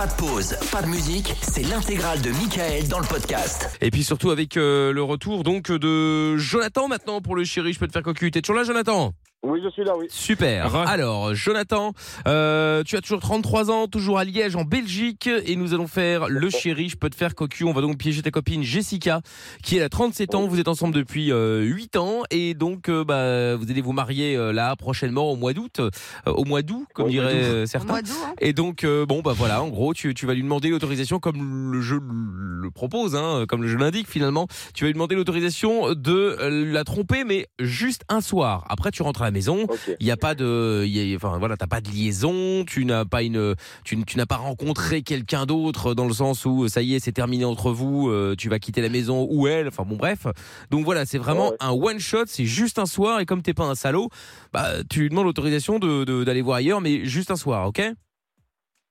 Pas 0.00 0.06
de 0.06 0.12
pause, 0.14 0.56
pas 0.72 0.80
de 0.80 0.86
musique, 0.86 1.34
c'est 1.42 1.62
l'intégrale 1.62 2.22
de 2.22 2.30
Michael 2.30 2.88
dans 2.88 3.00
le 3.00 3.06
podcast. 3.06 3.76
Et 3.82 3.90
puis 3.90 4.02
surtout 4.02 4.30
avec 4.30 4.56
euh, 4.56 4.94
le 4.94 5.02
retour 5.02 5.42
donc 5.42 5.70
de 5.70 6.38
Jonathan 6.38 6.88
maintenant 6.88 7.20
pour 7.20 7.36
le 7.36 7.44
chéri, 7.44 7.74
je 7.74 7.78
peux 7.78 7.86
te 7.86 7.92
faire 7.92 8.02
cocu. 8.02 8.30
T'es 8.30 8.40
toujours 8.40 8.56
là 8.56 8.64
Jonathan? 8.64 9.12
Oui, 9.42 9.60
je 9.64 9.70
suis 9.70 9.84
là, 9.84 9.94
oui. 9.96 10.04
Super. 10.10 10.76
Alors, 10.76 11.34
Jonathan, 11.34 11.92
euh, 12.28 12.82
tu 12.84 12.96
as 12.96 13.00
toujours 13.00 13.20
33 13.20 13.70
ans, 13.70 13.86
toujours 13.86 14.18
à 14.18 14.24
Liège, 14.24 14.54
en 14.54 14.64
Belgique, 14.64 15.30
et 15.46 15.56
nous 15.56 15.72
allons 15.72 15.86
faire 15.86 16.28
le 16.28 16.50
chéri, 16.50 16.90
je 16.90 16.96
peux 16.96 17.08
te 17.08 17.14
faire 17.16 17.34
cocu. 17.34 17.64
On 17.64 17.72
va 17.72 17.80
donc 17.80 17.96
piéger 17.96 18.20
ta 18.20 18.30
copine 18.30 18.62
Jessica, 18.62 19.22
qui 19.62 19.76
elle 19.78 19.82
a 19.82 19.88
37 19.88 20.34
ans. 20.34 20.46
Vous 20.46 20.60
êtes 20.60 20.68
ensemble 20.68 20.94
depuis 20.94 21.32
euh, 21.32 21.62
8 21.62 21.96
ans, 21.96 22.22
et 22.30 22.52
donc 22.52 22.90
euh, 22.90 23.02
bah, 23.02 23.56
vous 23.56 23.70
allez 23.70 23.80
vous 23.80 23.92
marier 23.94 24.36
euh, 24.36 24.52
là 24.52 24.76
prochainement 24.76 25.30
au 25.32 25.36
mois 25.36 25.54
d'août, 25.54 25.80
euh, 25.80 25.88
au 26.26 26.44
mois 26.44 26.60
d'août, 26.60 26.86
comme 26.92 27.06
mois 27.06 27.10
diraient 27.12 27.42
euh, 27.42 27.62
Au 27.62 27.66
certains. 27.66 27.92
mois 27.94 28.02
d'août, 28.02 28.12
hein. 28.26 28.34
Et 28.42 28.52
donc, 28.52 28.84
euh, 28.84 29.06
bon, 29.06 29.22
bah 29.22 29.32
voilà, 29.34 29.62
en 29.62 29.68
gros, 29.68 29.94
tu, 29.94 30.12
tu 30.12 30.26
vas 30.26 30.34
lui 30.34 30.42
demander 30.42 30.68
l'autorisation, 30.68 31.18
comme 31.18 31.72
le 31.72 31.80
jeu 31.80 31.98
le 32.02 32.70
propose, 32.70 33.16
hein, 33.16 33.46
comme 33.48 33.62
le 33.62 33.68
jeu 33.68 33.78
l'indique 33.78 34.06
finalement. 34.06 34.48
Tu 34.74 34.84
vas 34.84 34.88
lui 34.88 34.94
demander 34.94 35.14
l'autorisation 35.14 35.94
de 35.94 36.36
euh, 36.40 36.70
la 36.70 36.84
tromper, 36.84 37.24
mais 37.24 37.46
juste 37.58 38.02
un 38.10 38.20
soir. 38.20 38.66
Après, 38.68 38.90
tu 38.90 39.02
rentres 39.02 39.22
à 39.22 39.29
la 39.30 39.34
maison. 39.34 39.66
Il 40.00 40.04
n'y 40.06 40.10
a 40.12 40.16
pas 40.16 40.34
de, 40.34 40.82
il 40.84 40.90
y 40.96 41.12
a- 41.12 41.16
enfin 41.16 41.38
voilà, 41.38 41.56
t'as 41.56 41.66
pas 41.66 41.80
de 41.80 41.88
liaison, 41.88 42.64
tu 42.66 42.84
n'as 42.84 43.04
pas 43.04 43.22
une, 43.22 43.54
tu, 43.84 43.96
n'as 44.16 44.26
pas 44.26 44.36
rencontré 44.36 45.02
quelqu'un 45.02 45.46
d'autre 45.46 45.94
dans 45.94 46.06
le 46.06 46.12
sens 46.12 46.44
où 46.44 46.68
ça 46.68 46.82
y 46.82 46.94
est, 46.94 47.00
c'est 47.00 47.12
terminé 47.12 47.44
entre 47.44 47.70
vous, 47.70 48.08
euh, 48.10 48.34
tu 48.36 48.48
vas 48.48 48.58
quitter 48.58 48.80
la 48.82 48.88
maison 48.88 49.26
ou 49.30 49.46
elle, 49.46 49.68
enfin 49.68 49.84
bon 49.84 49.96
bref. 49.96 50.26
Donc 50.70 50.84
voilà, 50.84 51.06
c'est 51.06 51.18
vraiment 51.18 51.50
Ouais. 51.50 51.56
un 51.60 51.70
one 51.70 51.98
shot, 51.98 52.24
c'est 52.26 52.44
juste 52.44 52.78
un 52.78 52.86
soir 52.86 53.20
et 53.20 53.26
comme 53.26 53.42
t'es 53.42 53.54
pas 53.54 53.64
un 53.64 53.74
salaud, 53.74 54.08
bah 54.52 54.66
tu 54.88 55.08
demandes 55.08 55.24
l'autorisation 55.26 55.78
de 55.78 56.04
de- 56.04 56.24
d'aller 56.24 56.42
voir 56.42 56.56
ailleurs, 56.58 56.80
mais 56.80 57.04
juste 57.04 57.30
un 57.30 57.36
soir, 57.36 57.66
ok? 57.68 57.80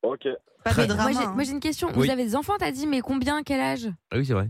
Ok. 0.04 0.28
Pas 0.64 0.72
Très 0.72 0.82
de 0.84 0.88
bien. 0.88 0.96
drama. 0.96 1.12
Moi 1.12 1.20
j'ai, 1.22 1.28
hein. 1.28 1.32
moi, 1.36 1.44
j'ai 1.44 1.52
une 1.52 1.60
question. 1.60 1.88
Oui. 1.96 2.06
Vous 2.06 2.10
avez 2.12 2.24
des 2.24 2.36
enfants, 2.36 2.54
t'as 2.60 2.72
dit, 2.72 2.86
mais 2.88 3.02
combien, 3.02 3.44
quel 3.44 3.60
âge? 3.62 3.88
Ah 4.12 4.18
oui, 4.18 4.26
c'est 4.26 4.34
vrai. 4.34 4.50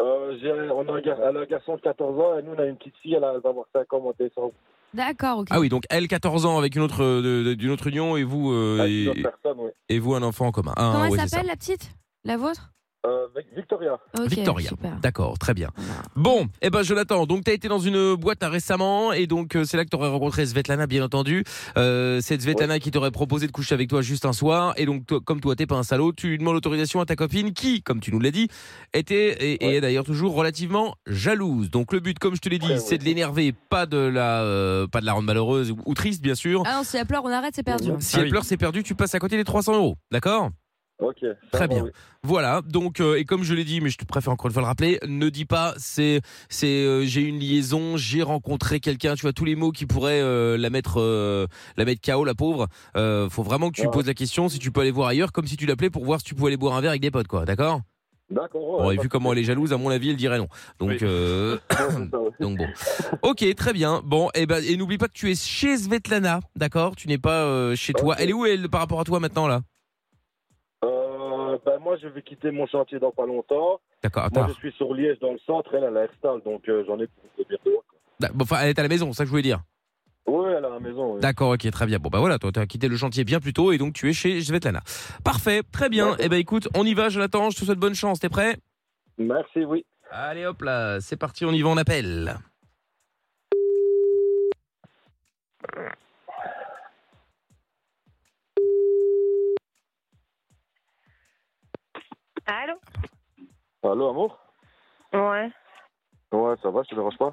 Euh, 0.00 0.36
j'ai- 0.40 0.50
on 0.52 0.88
a 0.88 0.92
un, 0.96 1.00
gar- 1.00 1.18
elle 1.20 1.36
a 1.36 1.40
un 1.40 1.44
garçon 1.44 1.76
de 1.76 1.80
14 1.80 2.18
ans 2.18 2.38
et 2.38 2.42
nous, 2.42 2.52
on 2.56 2.58
a 2.58 2.66
une 2.66 2.76
petite 2.76 2.96
fille, 3.02 3.14
elle, 3.14 3.24
a- 3.24 3.32
elle 3.34 3.40
va 3.42 3.50
avoir 3.50 3.66
5 3.72 3.92
ans 3.92 4.02
en 4.06 4.12
décembre. 4.18 4.52
D'accord, 4.92 5.38
ok. 5.38 5.48
Ah 5.50 5.60
oui, 5.60 5.68
donc 5.68 5.84
elle 5.90 6.08
14 6.08 6.46
ans 6.46 6.58
avec 6.58 6.74
une 6.74 6.82
autre 6.82 7.02
euh, 7.04 7.54
d'une 7.54 7.70
autre 7.70 7.86
union 7.86 8.16
et 8.16 8.24
vous 8.24 8.52
euh, 8.52 8.80
Avec 8.80 9.18
et, 9.18 9.22
personne, 9.22 9.58
oui. 9.58 9.70
et 9.88 9.98
vous 9.98 10.14
un 10.14 10.22
enfant 10.22 10.46
en 10.46 10.52
commun. 10.52 10.72
Ah, 10.76 10.90
Comment 10.92 11.10
ouais, 11.10 11.18
elle 11.20 11.28
s'appelle, 11.28 11.46
la 11.46 11.56
petite? 11.56 11.92
La 12.24 12.36
vôtre? 12.36 12.72
Euh, 13.06 13.26
Vic- 13.34 13.46
Victoria. 13.56 13.98
Victoria. 14.26 14.70
D'accord, 15.00 15.38
très 15.38 15.54
bien. 15.54 15.70
Bon, 16.16 16.48
eh 16.60 16.68
ben 16.68 16.82
Jonathan, 16.82 17.24
donc 17.24 17.44
tu 17.44 17.50
as 17.50 17.54
été 17.54 17.66
dans 17.66 17.78
une 17.78 18.14
boîte 18.14 18.42
là, 18.42 18.50
récemment 18.50 19.12
et 19.14 19.26
donc 19.26 19.56
euh, 19.56 19.64
c'est 19.64 19.78
là 19.78 19.84
que 19.86 19.88
tu 19.90 19.96
aurais 19.96 20.08
rencontré 20.10 20.44
Svetlana 20.44 20.86
bien 20.86 21.02
entendu. 21.02 21.42
Euh, 21.78 22.20
cette 22.20 22.42
Svetlana 22.42 22.78
qui 22.78 22.90
t'aurait 22.90 23.10
proposé 23.10 23.46
de 23.46 23.52
coucher 23.52 23.74
avec 23.74 23.88
toi 23.88 24.02
juste 24.02 24.26
un 24.26 24.34
soir 24.34 24.74
et 24.76 24.84
donc 24.84 25.06
toi- 25.06 25.20
comme 25.24 25.40
toi 25.40 25.56
t'es 25.56 25.66
pas 25.66 25.76
un 25.76 25.82
salaud, 25.82 26.12
tu 26.12 26.36
demandes 26.36 26.54
l'autorisation 26.54 27.00
à 27.00 27.06
ta 27.06 27.16
copine 27.16 27.54
qui, 27.54 27.82
comme 27.82 28.00
tu 28.00 28.12
nous 28.12 28.20
l'as 28.20 28.32
dit, 28.32 28.48
était 28.92 29.32
et, 29.54 29.76
est 29.76 29.80
d'ailleurs 29.80 30.04
toujours 30.04 30.34
relativement 30.34 30.94
jalouse. 31.06 31.70
Donc 31.70 31.94
le 31.94 32.00
but 32.00 32.18
comme 32.18 32.34
je 32.34 32.40
te 32.40 32.50
l'ai 32.50 32.58
dit, 32.58 32.68
Ouais, 32.68 32.78
c'est 32.78 32.92
ouais. 32.92 32.98
de 32.98 33.04
l'énerver, 33.04 33.52
pas 33.70 33.86
de 33.86 33.96
la 33.96 34.42
euh, 34.42 34.86
pas 34.86 35.00
de 35.00 35.06
la 35.06 35.12
rendre 35.14 35.26
malheureuse 35.26 35.70
ou, 35.70 35.78
ou 35.86 35.94
triste 35.94 36.20
bien 36.22 36.34
sûr. 36.34 36.62
Ah 36.66 36.76
non, 36.76 36.84
si 36.84 36.98
elle 36.98 37.06
pleure, 37.06 37.24
on 37.24 37.30
arrête, 37.30 37.54
c'est 37.54 37.62
perdu. 37.62 37.90
Si 38.00 38.18
elle 38.18 38.28
pleure, 38.28 38.44
c'est 38.44 38.58
perdu, 38.58 38.82
tu 38.82 38.94
passes 38.94 39.14
à 39.14 39.18
côté 39.18 39.38
des 39.38 39.44
300 39.44 39.74
euros. 39.74 39.96
D'accord? 40.10 40.50
Ok. 41.00 41.24
Très 41.50 41.66
bien. 41.66 41.84
oui. 41.84 41.90
Voilà, 42.22 42.60
donc 42.62 43.00
euh, 43.00 43.16
et 43.16 43.24
comme 43.24 43.42
je 43.42 43.54
l'ai 43.54 43.64
dit, 43.64 43.80
mais 43.80 43.88
je 43.88 43.96
te 43.96 44.04
préfère 44.04 44.32
encore 44.32 44.48
une 44.48 44.52
fois 44.52 44.60
le 44.60 44.66
rappeler, 44.68 44.98
ne 45.06 45.30
dis 45.30 45.46
pas 45.46 45.72
c'est 45.78 46.20
c'est 46.50 46.66
euh, 46.84 47.04
j'ai 47.06 47.22
une 47.22 47.38
liaison, 47.38 47.96
j'ai 47.96 48.22
rencontré 48.22 48.80
quelqu'un, 48.80 49.14
tu 49.14 49.22
vois 49.22 49.32
tous 49.32 49.46
les 49.46 49.56
mots 49.56 49.72
qui 49.72 49.86
pourraient 49.86 50.20
euh, 50.20 50.58
la 50.58 50.68
mettre 50.68 51.00
euh, 51.00 51.46
la 51.78 51.86
mettre 51.86 52.02
KO 52.02 52.24
la 52.24 52.34
pauvre. 52.34 52.68
Faut 52.94 53.42
vraiment 53.42 53.70
que 53.70 53.76
tu 53.76 53.82
Ouais. 53.82 53.90
poses 53.90 54.06
la 54.06 54.14
question 54.14 54.48
si 54.50 54.58
tu 54.58 54.70
peux 54.70 54.82
aller 54.82 54.90
voir 54.90 55.08
ailleurs, 55.08 55.32
comme 55.32 55.46
si 55.46 55.56
tu 55.56 55.64
l'appelais 55.64 55.88
pour 55.90 56.04
voir 56.04 56.18
si 56.20 56.26
tu 56.26 56.34
pouvais 56.34 56.48
aller 56.48 56.56
boire 56.58 56.76
un 56.76 56.80
verre 56.82 56.90
avec 56.90 57.00
des 57.02 57.10
potes 57.10 57.28
quoi, 57.28 57.46
d'accord? 57.46 57.80
D'accord. 58.30 58.84
ouais, 58.86 58.94
Bon, 58.96 59.02
vu 59.02 59.08
comment 59.08 59.32
elle 59.32 59.38
est 59.40 59.44
jalouse, 59.44 59.72
à 59.72 59.76
mon 59.76 59.88
avis, 59.90 60.10
elle 60.10 60.16
dirait 60.16 60.38
non. 60.38 60.46
Donc 60.78 60.90
Oui. 60.90 60.98
euh, 61.02 61.58
donc 62.40 62.58
bon. 62.58 62.66
Ok, 63.22 63.44
très 63.56 63.72
bien. 63.72 64.02
Bon, 64.04 64.28
et 64.34 64.46
ben 64.46 64.62
et 64.64 64.76
n'oublie 64.76 64.98
pas 64.98 65.08
que 65.08 65.14
tu 65.14 65.30
es 65.30 65.34
chez 65.34 65.76
Svetlana, 65.78 66.40
d'accord? 66.54 66.94
Tu 66.94 67.08
n'es 67.08 67.18
pas 67.18 67.42
euh, 67.44 67.74
chez 67.74 67.92
toi. 67.92 68.14
Elle 68.18 68.30
est 68.30 68.32
où 68.34 68.44
elle 68.46 68.68
par 68.68 68.80
rapport 68.82 69.00
à 69.00 69.04
toi 69.04 69.18
maintenant 69.18 69.48
là? 69.48 69.62
Ben, 71.64 71.78
moi, 71.78 71.96
je 72.02 72.08
vais 72.08 72.22
quitter 72.22 72.50
mon 72.50 72.66
chantier 72.66 72.98
dans 72.98 73.10
pas 73.12 73.26
longtemps. 73.26 73.80
D'accord, 74.02 74.28
Moi, 74.32 74.46
je 74.48 74.54
suis 74.54 74.72
sur 74.72 74.94
Liège, 74.94 75.18
dans 75.20 75.32
le 75.32 75.38
centre. 75.46 75.74
Elle, 75.74 75.84
elle 75.84 75.96
a 75.96 76.04
Herstal, 76.04 76.40
donc 76.44 76.68
euh, 76.68 76.84
j'en 76.86 76.98
ai 77.00 77.06
pour 77.06 77.46
quoi. 77.62 78.30
Bon, 78.34 78.42
Enfin, 78.44 78.58
elle 78.62 78.68
est 78.70 78.78
à 78.78 78.82
la 78.82 78.88
maison, 78.88 79.12
c'est 79.12 79.18
ça 79.18 79.22
que 79.24 79.28
je 79.28 79.30
voulais 79.30 79.42
dire. 79.42 79.60
Oui, 80.26 80.44
elle 80.48 80.62
est 80.62 80.66
à 80.66 80.70
la 80.70 80.80
maison. 80.80 81.14
oui. 81.14 81.20
D'accord, 81.20 81.50
ok, 81.52 81.70
très 81.70 81.86
bien. 81.86 81.98
Bon, 81.98 82.08
bah 82.10 82.18
voilà, 82.20 82.38
toi, 82.38 82.52
tu 82.52 82.60
as 82.60 82.66
quitté 82.66 82.88
le 82.88 82.96
chantier 82.96 83.24
bien 83.24 83.40
plus 83.40 83.52
tôt 83.52 83.72
et 83.72 83.78
donc 83.78 83.94
tu 83.94 84.08
es 84.08 84.12
chez 84.12 84.40
Svetlana. 84.42 84.80
Parfait, 85.24 85.62
très 85.72 85.88
bien. 85.88 86.16
Eh 86.18 86.28
ben 86.28 86.38
écoute, 86.38 86.68
on 86.76 86.84
y 86.84 86.94
va, 86.94 87.08
Jonathan, 87.08 87.50
je 87.50 87.58
te 87.58 87.64
souhaite 87.64 87.78
bonne 87.78 87.94
chance, 87.94 88.20
t'es 88.20 88.28
prêt? 88.28 88.56
Merci, 89.18 89.64
oui. 89.64 89.84
Allez 90.10 90.44
hop 90.46 90.60
là, 90.62 91.00
c'est 91.00 91.16
parti, 91.16 91.44
on 91.44 91.52
y 91.52 91.62
va, 91.62 91.68
on 91.70 91.76
appelle. 91.76 92.34
Allô? 102.50 102.74
Allô, 103.84 104.08
amour? 104.10 104.38
Ouais. 105.12 105.50
Ouais, 106.32 106.56
ça 106.60 106.70
va, 106.70 106.82
je 106.82 106.88
te 106.90 106.94
dérange 106.96 107.16
pas? 107.16 107.32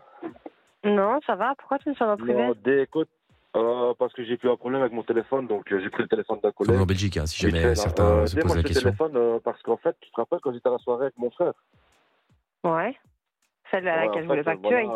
Non, 0.83 1.19
ça 1.25 1.35
va. 1.35 1.55
Pourquoi 1.55 1.79
tu 1.79 1.89
me 1.89 1.95
sors 1.95 2.09
en 2.09 2.17
privé 2.17 2.33
Non, 2.35 2.53
écoute, 2.83 3.09
euh, 3.55 3.95
parce 3.95 4.13
que 4.13 4.23
j'ai 4.23 4.37
eu 4.41 4.49
un 4.49 4.55
problème 4.55 4.81
avec 4.81 4.93
mon 4.93 5.01
téléphone, 5.03 5.47
donc 5.47 5.71
euh, 5.71 5.79
j'ai 5.79 5.89
pris 5.89 6.03
le 6.03 6.09
téléphone 6.09 6.39
d'un 6.41 6.51
Comme 6.51 6.67
collègue. 6.67 6.81
en 6.81 6.85
Belgique, 6.85 7.17
hein, 7.17 7.25
si 7.25 7.41
jamais 7.41 7.59
fait, 7.61 7.75
certains 7.75 8.03
Euh, 8.03 8.27
se 8.27 8.35
dis, 8.35 8.41
posent 8.41 8.47
moi, 8.49 8.55
la 8.57 8.63
question. 8.63 8.81
téléphone 8.91 9.17
euh, 9.17 9.39
parce 9.43 9.59
qu'en 9.63 9.77
fait, 9.77 9.95
tu 10.01 10.11
te 10.11 10.15
rappelles 10.21 10.39
quand 10.41 10.53
j'étais 10.53 10.69
à 10.69 10.73
la 10.73 10.77
soirée 10.77 11.05
avec 11.05 11.17
mon 11.17 11.31
frère? 11.31 11.53
Ouais. 12.63 12.95
Celle 13.71 13.87
à 13.87 13.95
Ouais, 13.97 14.05
laquelle 14.05 14.23
je 14.23 14.27
voulais 14.27 14.43
pas 14.43 14.55
que 14.55 14.67
tu 14.67 14.73
ailles. 14.73 14.91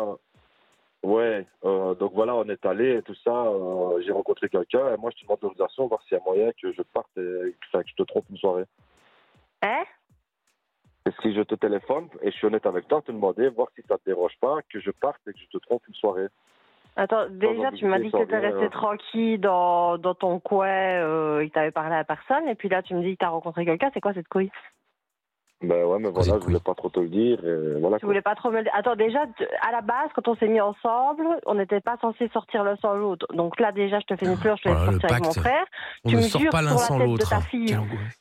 Ouais, 1.02 1.44
euh, 1.64 1.94
donc 1.96 2.12
voilà, 2.12 2.36
on 2.36 2.44
est 2.48 2.64
allé 2.64 2.98
et 2.98 3.02
tout 3.02 3.14
ça. 3.24 3.30
euh, 3.32 4.00
j'ai 4.02 4.12
rencontré 4.12 4.48
quelqu'un 4.48 4.94
et 4.94 4.96
moi, 4.96 5.10
je 5.10 5.16
te 5.20 5.22
demande 5.24 5.38
l'autorisation, 5.42 5.88
voir 5.88 6.00
s'il 6.04 6.16
y 6.16 6.20
a 6.20 6.22
moyen 6.24 6.52
que 6.62 6.72
je 6.72 6.82
parte 6.82 7.10
et 7.16 7.56
enfin, 7.68 7.82
que 7.82 7.88
je 7.88 7.94
te 7.96 8.02
trompe 8.04 8.24
une 8.30 8.36
soirée. 8.36 8.66
Hein? 9.62 9.82
Et 9.82 9.86
si 11.22 11.34
je 11.34 11.42
te 11.42 11.54
téléphone 11.54 12.08
et 12.22 12.30
je 12.30 12.36
suis 12.36 12.46
honnête 12.46 12.66
avec 12.66 12.88
toi, 12.88 13.02
te 13.02 13.12
demander, 13.12 13.48
voir 13.48 13.68
si 13.74 13.82
ça 13.88 13.98
te 13.98 14.04
dérange 14.06 14.36
pas, 14.40 14.58
que 14.72 14.80
je 14.80 14.90
parte 14.90 15.20
et 15.28 15.32
que 15.32 15.38
je 15.38 15.58
te 15.58 15.58
trompe 15.58 15.82
une 15.88 15.94
soirée. 15.94 16.28
Attends, 16.94 17.26
déjà, 17.30 17.72
tu 17.72 17.86
m'as 17.86 17.98
dit 17.98 18.10
que 18.10 18.24
tu 18.24 18.34
resté 18.34 18.64
euh. 18.64 18.68
tranquille 18.68 19.40
dans, 19.40 19.96
dans 19.96 20.14
ton 20.14 20.38
coin 20.40 20.68
euh, 20.68 21.40
et 21.40 21.48
que 21.48 21.66
tu 21.66 21.72
parlé 21.72 21.94
à 21.94 22.04
personne. 22.04 22.46
Et 22.48 22.54
puis 22.54 22.68
là, 22.68 22.82
tu 22.82 22.94
me 22.94 23.02
dis 23.02 23.14
que 23.14 23.20
tu 23.20 23.24
as 23.24 23.30
rencontré 23.30 23.64
quelqu'un. 23.64 23.90
C'est 23.94 24.00
quoi 24.00 24.12
cette 24.12 24.28
couille? 24.28 24.50
Ben 25.62 25.84
ouais, 25.84 25.98
mais 26.00 26.10
voilà, 26.10 26.38
je 26.40 26.44
voulais 26.44 26.58
pas 26.58 26.74
trop 26.74 26.88
te 26.88 26.98
le 26.98 27.08
dire. 27.08 27.38
Et 27.44 27.80
voilà, 27.80 27.96
Tu 27.98 28.00
quoi. 28.00 28.08
voulais 28.08 28.20
pas 28.22 28.34
trop 28.34 28.50
me 28.50 28.56
le 28.58 28.62
dire. 28.64 28.72
Attends, 28.74 28.96
déjà, 28.96 29.20
à 29.66 29.70
la 29.70 29.80
base, 29.80 30.10
quand 30.14 30.26
on 30.26 30.34
s'est 30.36 30.48
mis 30.48 30.60
ensemble, 30.60 31.24
on 31.46 31.54
n'était 31.54 31.80
pas 31.80 31.96
censé 32.00 32.28
sortir 32.32 32.64
l'un 32.64 32.76
sans 32.76 32.94
l'autre. 32.94 33.26
Donc 33.32 33.60
là, 33.60 33.70
déjà, 33.70 34.00
je 34.00 34.06
te 34.06 34.16
fais 34.16 34.26
une 34.26 34.36
fleur, 34.36 34.56
je 34.56 34.64
te 34.64 34.68
laisse 34.68 34.76
Voilà, 34.78 34.92
le 34.92 34.98
sortir 35.00 35.16
avec 35.16 35.24
mon 35.24 35.32
frère. 35.40 35.64
On 36.04 36.08
tu 36.08 36.16
ne 36.16 36.20
me 36.20 36.26
sort 36.26 36.40
jures 36.40 36.50
pas 36.50 36.62
l'un 36.62 36.76
sans 36.76 36.98
tête 36.98 37.06
de 37.06 37.10
l'autre. 37.12 37.30
ta 37.30 37.40
fille. 37.40 37.76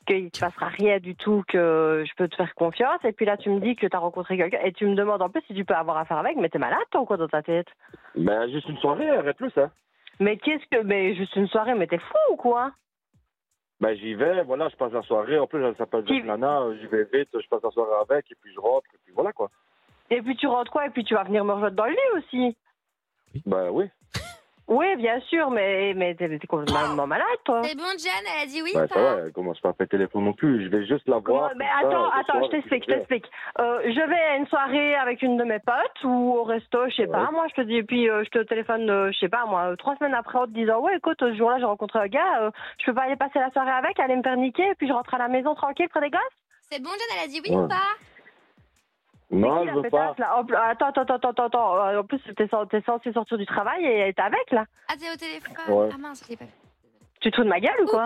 Qu'il 0.06 0.26
ne 0.26 0.30
se 0.34 0.40
passera 0.40 0.68
rien 0.68 1.00
du 1.00 1.16
tout, 1.16 1.44
que 1.48 2.04
je 2.08 2.12
peux 2.16 2.28
te 2.28 2.36
faire 2.36 2.54
confiance. 2.54 3.00
Et 3.04 3.12
puis 3.12 3.26
là, 3.26 3.38
tu 3.38 3.50
me 3.50 3.60
dis 3.60 3.76
que 3.76 3.88
tu 3.88 3.96
as 3.96 4.00
rencontré 4.00 4.38
quelqu'un 4.38 4.60
et 4.64 4.72
tu 4.74 4.86
me 4.86 4.96
demandes 4.96 5.22
en 5.22 5.30
plus 5.30 5.42
si 5.48 5.56
tu 5.56 5.66
peux 5.66 5.74
avoir 5.74 5.98
affaire 5.98 6.18
avec. 6.18 6.38
Mais 6.38 6.50
t'es 6.50 6.60
malade, 6.60 6.78
toi, 6.92 7.02
ou 7.02 7.06
quoi, 7.06 7.18
dans 7.18 7.28
ta 7.28 7.42
tête? 7.42 7.68
Ben 8.16 8.48
juste 8.52 8.70
une 8.70 8.78
soirée, 8.78 9.10
arrête 9.10 9.38
plus, 9.38 9.52
hein. 9.58 9.72
Mais 10.20 10.38
qu'est-ce 10.38 10.64
que. 10.70 10.84
Mais 10.84 11.16
juste 11.16 11.36
une 11.36 11.48
soirée, 11.48 11.74
mais 11.74 11.88
t'es 11.88 11.98
fou 11.98 12.34
ou 12.34 12.36
quoi? 12.36 12.72
Ben 13.82 13.96
j'y 13.96 14.14
vais, 14.14 14.44
voilà, 14.44 14.70
je 14.70 14.76
passe 14.76 14.94
la 14.94 15.02
soirée. 15.02 15.40
En 15.40 15.48
plus, 15.48 15.64
elle 15.64 15.76
s'appelle 15.76 16.06
Nana, 16.24 16.68
j'y 16.80 16.86
vais 16.86 17.08
vite, 17.12 17.30
je 17.34 17.48
passe 17.50 17.64
la 17.64 17.72
soirée 17.72 18.00
avec 18.08 18.32
et 18.32 18.36
puis 18.40 18.54
je 18.54 18.60
rentre 18.60 18.86
et 18.94 18.98
puis 19.04 19.12
voilà 19.14 19.34
quoi. 19.34 19.50
Et 20.12 20.22
puis 20.22 20.36
tu 20.36 20.46
rentres 20.46 20.72
quoi? 20.72 20.86
Et 20.86 20.92
puis 20.92 21.04
tu 21.04 21.16
vas 21.16 21.24
venir 21.24 21.44
me 21.44 21.54
rejoindre 21.54 21.76
dans 21.76 21.86
le 21.86 21.92
lit 21.92 22.18
aussi 22.18 22.58
Ben 23.46 23.70
oui. 23.72 23.86
Oui, 24.74 24.96
bien 24.96 25.20
sûr, 25.28 25.50
mais, 25.52 25.94
mais 25.96 26.16
t'es 26.16 26.30
complètement 26.48 27.06
malade, 27.06 27.26
toi. 27.44 27.62
C'est 27.64 27.76
bon, 27.76 27.84
Jeanne, 28.00 28.24
elle 28.36 28.44
a 28.44 28.46
dit 28.46 28.62
oui 28.62 28.72
ou 28.74 28.78
ça 28.80 28.88
pas 28.88 29.02
va, 29.02 29.22
elle 29.26 29.34
commence 29.34 29.60
pas 29.60 29.70
à 29.70 29.74
péter 29.74 29.98
les 29.98 30.08
plombs 30.08 30.22
non 30.22 30.32
plus. 30.32 30.64
Je 30.64 30.70
vais 30.70 30.86
juste 30.86 31.06
la 31.10 31.20
Comment- 31.20 31.40
voir. 31.40 31.52
mais 31.58 31.66
ça, 31.66 31.88
attends, 31.88 32.10
attends, 32.10 32.24
soir, 32.34 32.44
je 32.46 32.50
t'explique, 32.52 32.86
je 32.88 32.94
t'explique. 32.96 33.26
Euh, 33.60 33.82
je 33.84 34.10
vais 34.10 34.16
à 34.16 34.36
une 34.38 34.48
soirée 34.48 34.96
avec 34.96 35.22
une 35.24 35.36
de 35.36 35.44
mes 35.44 35.60
potes 35.60 36.04
ou 36.06 36.38
au 36.38 36.44
resto, 36.44 36.88
je 36.90 36.96
sais 36.96 37.08
pas, 37.08 37.30
moi 37.32 37.48
je 37.50 37.56
te 37.56 37.62
dis, 37.68 37.76
et 37.76 37.84
puis 37.84 38.10
euh, 38.10 38.24
je 38.24 38.30
te 38.30 38.40
téléphone, 38.44 38.90
euh, 38.90 39.12
je 39.12 39.20
sais 39.20 39.28
pas, 39.30 39.46
moi, 39.46 39.72
euh, 39.72 39.76
trois 39.76 39.98
semaines 39.98 40.14
après 40.14 40.40
en 40.40 40.46
te 40.46 40.52
disant, 40.52 40.80
ouais, 40.80 40.96
écoute, 40.96 41.18
ce 41.20 41.34
jour-là 41.36 41.58
j'ai 41.60 41.66
rencontré 41.66 42.00
un 42.00 42.08
gars, 42.08 42.42
euh, 42.44 42.52
je 42.80 42.86
peux 42.86 42.94
pas 42.94 43.02
aller 43.04 43.18
passer 43.18 43.40
la 43.40 43.52
soirée 43.52 43.72
avec, 43.72 44.00
aller 44.00 44.16
me 44.16 44.24
faire 44.24 44.38
niquer, 44.38 44.70
et 44.70 44.76
puis 44.76 44.88
je 44.88 44.94
rentre 44.94 45.14
à 45.14 45.18
la 45.18 45.28
maison 45.28 45.54
tranquille 45.54 45.90
près 45.90 46.00
des 46.00 46.10
gosses? 46.10 46.22
C'est 46.72 46.82
bon, 46.82 46.90
Jeanne, 46.92 47.18
elle 47.18 47.26
a 47.26 47.28
dit 47.28 47.42
oui 47.44 47.54
Ouais. 47.56 47.64
ou 47.64 47.68
pas? 47.68 47.92
Non, 49.32 49.66
je 49.66 49.72
veux 49.74 49.82
pétasse, 49.84 50.16
pas. 50.18 50.24
là 50.24 50.44
Attends, 50.70 50.88
attends, 50.88 51.02
attends, 51.04 51.30
attends, 51.30 51.46
attends, 51.46 51.76
euh, 51.88 52.00
en 52.02 52.04
plus 52.04 52.20
t'es 52.36 52.48
t'es 52.70 52.82
censé 52.82 53.14
sortir 53.14 53.38
du 53.38 53.46
travail 53.46 53.86
et 53.86 53.98
elle 54.00 54.10
est 54.10 54.20
avec, 54.20 54.52
là. 54.52 54.66
Ah, 54.90 54.94
t'es 55.00 55.10
au 55.10 55.16
téléphone. 55.16 55.74
Ouais. 55.74 55.90
Ah 55.94 55.98
mince, 55.98 56.24
je 56.26 56.30
l'ai 56.32 56.38
pas 56.38 56.46
vu. 56.46 56.52
Tu 57.22 57.32
te 57.32 57.36
fous 57.38 57.44
de 57.44 57.50
ma 57.50 57.60
gueule 57.60 57.80
ou 57.84 57.86
quoi? 57.88 58.06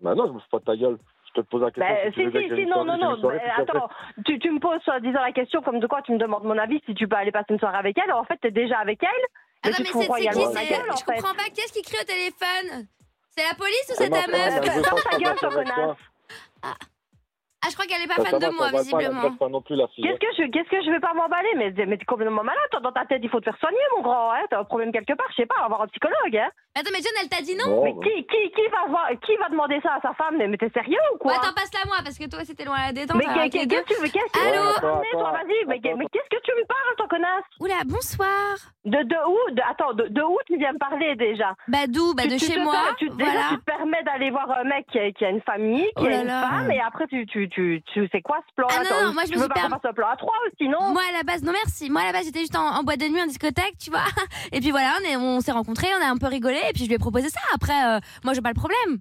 Ben 0.00 0.14
non, 0.14 0.26
je 0.28 0.32
me 0.32 0.38
fous 0.38 0.48
pas 0.52 0.58
de 0.60 0.64
ta 0.64 0.76
gueule. 0.76 0.98
Je 1.34 1.40
te 1.40 1.46
pose 1.46 1.62
la 1.62 1.70
question. 1.70 1.94
Bah, 1.94 2.10
si 2.12 2.48
si, 2.48 2.54
si, 2.56 2.66
non, 2.66 2.84
non, 2.84 2.96
non, 2.96 3.16
soirée, 3.20 3.38
après- 3.38 3.62
attends, 3.62 3.88
tu, 4.24 4.38
tu 4.38 4.50
me 4.50 4.58
poses 4.58 4.80
soi 4.82 4.98
disant 5.00 5.20
la 5.20 5.32
question 5.32 5.62
comme 5.62 5.78
de 5.78 5.86
quoi 5.86 6.02
tu 6.02 6.12
me 6.12 6.18
demandes 6.18 6.44
mon 6.44 6.58
avis 6.58 6.82
si 6.86 6.94
tu 6.94 7.06
peux 7.06 7.16
aller 7.16 7.30
passer 7.32 7.52
une 7.54 7.58
soirée 7.60 7.78
avec 7.78 7.96
elle, 7.98 8.12
en 8.12 8.24
fait 8.24 8.36
t'es 8.38 8.50
déjà 8.50 8.78
avec 8.78 9.00
elle, 9.02 9.08
mais 9.64 9.70
Attends, 9.70 9.76
tu 9.76 9.82
mais 9.82 9.88
c'est 9.88 10.12
c'est 10.12 10.28
qui 10.30 10.38
Je 10.38 11.04
fait. 11.04 11.04
comprends 11.06 11.34
pas. 11.34 11.44
Qu'est-ce 11.54 11.72
qui 11.72 11.82
crie 11.82 11.98
au 12.00 12.04
téléphone? 12.04 12.86
C'est 13.30 13.44
la 13.46 13.54
police 13.54 13.86
ou 13.90 13.94
C'est 13.94 14.04
c'est 14.04 14.10
ta 14.10 14.26
meuf? 14.26 14.84
Ferme 14.84 14.98
ta 15.10 15.18
gueule, 15.18 15.36
toi, 15.36 15.50
connasse. 15.50 15.96
Ah, 17.62 17.68
je 17.68 17.74
crois 17.76 17.84
qu'elle 17.84 18.00
est 18.00 18.08
pas 18.08 18.16
Ça, 18.16 18.24
fan 18.30 18.40
ça 18.40 18.48
de 18.48 18.54
moi, 18.56 18.70
visiblement. 18.72 19.20
elle 19.22 19.32
ne 19.32 19.36
pas 19.36 19.48
non 19.50 19.60
plus 19.60 19.76
la 19.76 19.86
fille. 19.88 20.02
Qu'est-ce 20.02 20.16
que 20.18 20.32
je, 20.32 20.48
qu'est-ce 20.50 20.70
que 20.70 20.80
je 20.82 20.90
vais 20.90 20.98
pas 21.00 21.12
m'emballer? 21.12 21.52
Mais, 21.56 21.68
mais 21.86 21.98
t'es 21.98 22.06
complètement 22.06 22.42
malade, 22.42 22.64
toi, 22.70 22.80
dans 22.80 22.90
ta 22.92 23.04
tête, 23.04 23.20
il 23.22 23.28
faut 23.28 23.38
te 23.40 23.44
faire 23.44 23.58
soigner, 23.60 23.76
mon 23.96 24.02
grand. 24.02 24.32
Hein. 24.32 24.40
T'as 24.48 24.60
un 24.60 24.64
problème 24.64 24.92
quelque 24.92 25.12
part, 25.12 25.26
je 25.30 25.42
sais 25.42 25.46
pas, 25.46 25.60
avoir 25.62 25.82
un 25.82 25.86
psychologue. 25.88 26.36
Hein. 26.40 26.48
Attends, 26.74 26.88
mais 26.94 27.02
John, 27.04 27.12
elle 27.20 27.28
t'a 27.28 27.42
dit 27.42 27.54
non? 27.56 27.66
Bon, 27.68 27.84
Mais 27.84 27.92
bah. 27.92 28.00
qui, 28.08 28.24
qui, 28.24 28.50
qui, 28.56 28.66
va 28.72 28.86
voir, 28.88 29.08
qui 29.20 29.36
va 29.36 29.48
demander 29.50 29.78
ça 29.82 29.92
à 29.92 30.00
sa 30.00 30.14
femme? 30.14 30.36
Mais, 30.38 30.48
mais 30.48 30.56
t'es 30.56 30.70
sérieux 30.70 30.96
ou 31.14 31.18
quoi? 31.18 31.34
Attends, 31.34 31.52
passe-la 31.54 31.84
moi, 31.84 31.98
parce 32.02 32.16
que 32.16 32.24
toi, 32.30 32.40
c'était 32.44 32.64
loin 32.64 32.76
à 32.80 32.86
la 32.88 32.92
détente. 32.92 33.18
Mais 33.20 33.28
qu'est-ce 33.50 33.66
que 33.66 33.84
tu 33.92 34.00
veux 34.00 34.08
Qu'est-ce 34.08 34.32
que 34.32 34.40
tu 34.40 34.48
Allô? 34.56 34.64
Attends, 34.80 35.02
attends, 35.04 35.32
Vas-y, 35.32 35.60
mais, 35.68 35.76
attends. 35.84 35.98
mais 35.98 36.06
qu'est-ce 36.08 36.30
que 36.32 36.40
tu 36.40 36.52
me 36.56 36.64
parles, 36.64 36.94
toi, 36.96 37.08
connasse? 37.12 37.44
Oula, 37.60 37.84
bonsoir. 37.84 38.56
de, 38.86 39.02
de 39.04 39.18
où? 39.28 39.54
De, 39.54 39.60
Attends, 39.68 39.92
de, 39.92 40.06
de 40.08 40.22
où 40.22 40.38
tu 40.46 40.56
viens 40.56 40.72
me 40.72 40.78
parler 40.78 41.14
déjà? 41.16 41.52
Bah 41.68 41.84
d'où? 41.88 42.14
Bah 42.14 42.22
Tu- 42.24 42.28
de 42.30 42.38
tu 42.38 42.46
chez 42.46 42.54
te 42.54 42.60
moi. 42.60 42.74
tu, 42.98 43.10
Déjà, 43.10 43.30
voilà. 43.30 43.48
tu 43.50 43.58
te 43.58 43.64
permets 43.64 44.02
d'aller 44.04 44.30
voir 44.30 44.50
un 44.50 44.64
mec 44.64 44.86
qui 44.90 44.98
a, 44.98 45.12
qui 45.12 45.24
a 45.26 45.30
une 45.30 45.42
famille, 45.42 45.84
qui 45.98 46.04
Oh 46.04 46.06
a 46.06 46.22
une 46.22 46.26
là. 46.26 46.48
femme, 46.48 46.70
et 46.70 46.80
après, 46.80 47.06
tu, 47.08 47.26
tu, 47.50 47.82
tu, 47.92 48.08
c'est 48.12 48.22
quoi 48.22 48.38
ce 48.48 48.54
plan 48.54 48.66
Ah 48.70 48.82
non, 48.82 49.06
non, 49.08 49.12
moi, 49.14 49.24
je 49.26 49.32
me 49.32 49.38
suis 49.38 49.48
permis- 49.48 49.74
un 49.82 49.92
plan 49.92 50.08
à 50.08 50.16
trois, 50.16 50.34
sinon 50.58 50.80
Moi 50.92 51.02
à 51.08 51.12
la 51.16 51.22
base, 51.22 51.42
non 51.42 51.52
merci. 51.52 51.90
Moi 51.90 52.02
à 52.02 52.06
la 52.06 52.12
base, 52.12 52.24
j'étais 52.24 52.40
juste 52.40 52.56
en, 52.56 52.66
en 52.78 52.82
boîte 52.82 53.00
de 53.00 53.06
nuit, 53.06 53.20
en 53.22 53.26
discothèque, 53.26 53.76
tu 53.78 53.90
vois. 53.90 54.04
Et 54.52 54.60
puis 54.60 54.70
voilà, 54.70 54.92
on 55.00 55.04
est- 55.08 55.16
on 55.16 55.40
s'est 55.40 55.52
rencontrés, 55.52 55.88
on 56.00 56.04
a 56.04 56.08
un 56.08 56.16
peu 56.16 56.26
rigolé, 56.26 56.60
et 56.68 56.72
puis 56.72 56.84
je 56.84 56.88
lui 56.88 56.94
ai 56.94 56.98
proposé 56.98 57.28
ça. 57.28 57.40
Après, 57.54 57.72
euh, 57.84 57.98
moi 58.24 58.32
j'ai 58.34 58.40
pas 58.40 58.50
le 58.50 58.54
problème. 58.54 58.98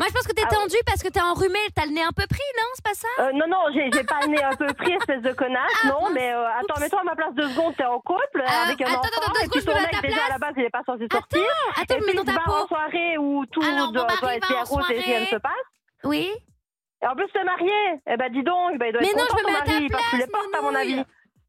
Moi 0.00 0.08
je 0.08 0.12
pense 0.12 0.26
que 0.26 0.32
t'es 0.34 0.42
Ah 0.42 0.52
ouais. 0.58 0.80
parce 0.84 1.02
que 1.04 1.08
t'es 1.08 1.20
enrhumé, 1.20 1.58
t'as 1.74 1.86
le 1.86 1.92
nez 1.92 2.02
un 2.02 2.10
peu 2.10 2.26
pris, 2.28 2.42
non 2.58 2.66
C'est 2.74 2.84
pas 2.84 2.94
ça? 2.94 3.08
Euh, 3.20 3.30
non, 3.32 3.46
non, 3.48 3.62
j'ai 3.72 4.02
pas 4.04 4.18
le 4.22 4.28
nez 4.28 4.42
un 4.42 4.56
peu 4.56 4.66
pris, 4.74 4.92
espèce 4.92 5.22
de 5.22 5.32
connasse, 5.32 5.70
Ah, 5.84 5.88
non, 5.88 6.10
mais 6.12 6.32
euh, 6.34 6.48
attends, 6.58 6.80
mets-toi 6.80 7.00
à 7.00 7.04
ma 7.04 7.14
place 7.14 7.32
deux 7.34 7.48
secondes, 7.48 7.76
t'es 7.76 7.84
en 7.84 8.00
couple 8.00 8.42
Euh, 8.42 8.64
avec 8.66 8.80
un 8.82 8.86
attends, 8.86 8.98
enfant, 8.98 9.08
attends, 9.22 9.32
deux 9.34 9.44
et 9.46 9.48
puis 9.48 9.64
ton 9.64 9.74
mec, 9.74 10.02
déjà, 10.02 10.24
à 10.26 10.32
la 10.32 10.38
base, 10.38 10.54
il 10.56 10.64
est 10.64 10.70
pas 10.70 10.82
censé 10.84 11.06
sortir. 11.10 11.40
Attends, 11.80 11.94
mets 11.94 12.00
puis 12.06 12.14
dans 12.16 12.24
tu 12.24 12.26
ta 12.26 12.32
vas 12.34 12.42
en 12.42 12.60
peau. 12.62 12.66
soirée 12.66 13.18
où 13.18 13.46
tout 13.46 13.62
mon 13.62 13.92
doit, 13.92 14.06
être 14.34 14.68
rose 14.68 14.90
et 14.90 14.98
rien 15.00 15.20
ne 15.20 15.26
se 15.26 15.36
passe. 15.36 15.52
Oui. 16.04 16.28
Et 17.02 17.06
en 17.06 17.14
plus, 17.14 17.26
t'es 17.32 17.44
marié. 17.44 17.72
Eh 18.10 18.16
ben, 18.16 18.32
dis 18.32 18.42
donc, 18.42 18.76
ben, 18.78 18.86
il 18.86 18.92
doit 18.92 19.00
Mais 19.02 19.08
être 19.08 19.16
non, 19.16 19.24
content, 19.26 19.38
je 19.38 19.44
me 19.46 19.50
mets 19.52 19.56
à 19.58 19.62
ta 19.62 19.72
mari, 19.72 19.88
parce 19.88 20.12
les 20.12 20.18
place, 20.18 20.30
portes, 20.30 20.54
à 20.58 20.62
mon 20.62 20.74
avis. 20.74 21.04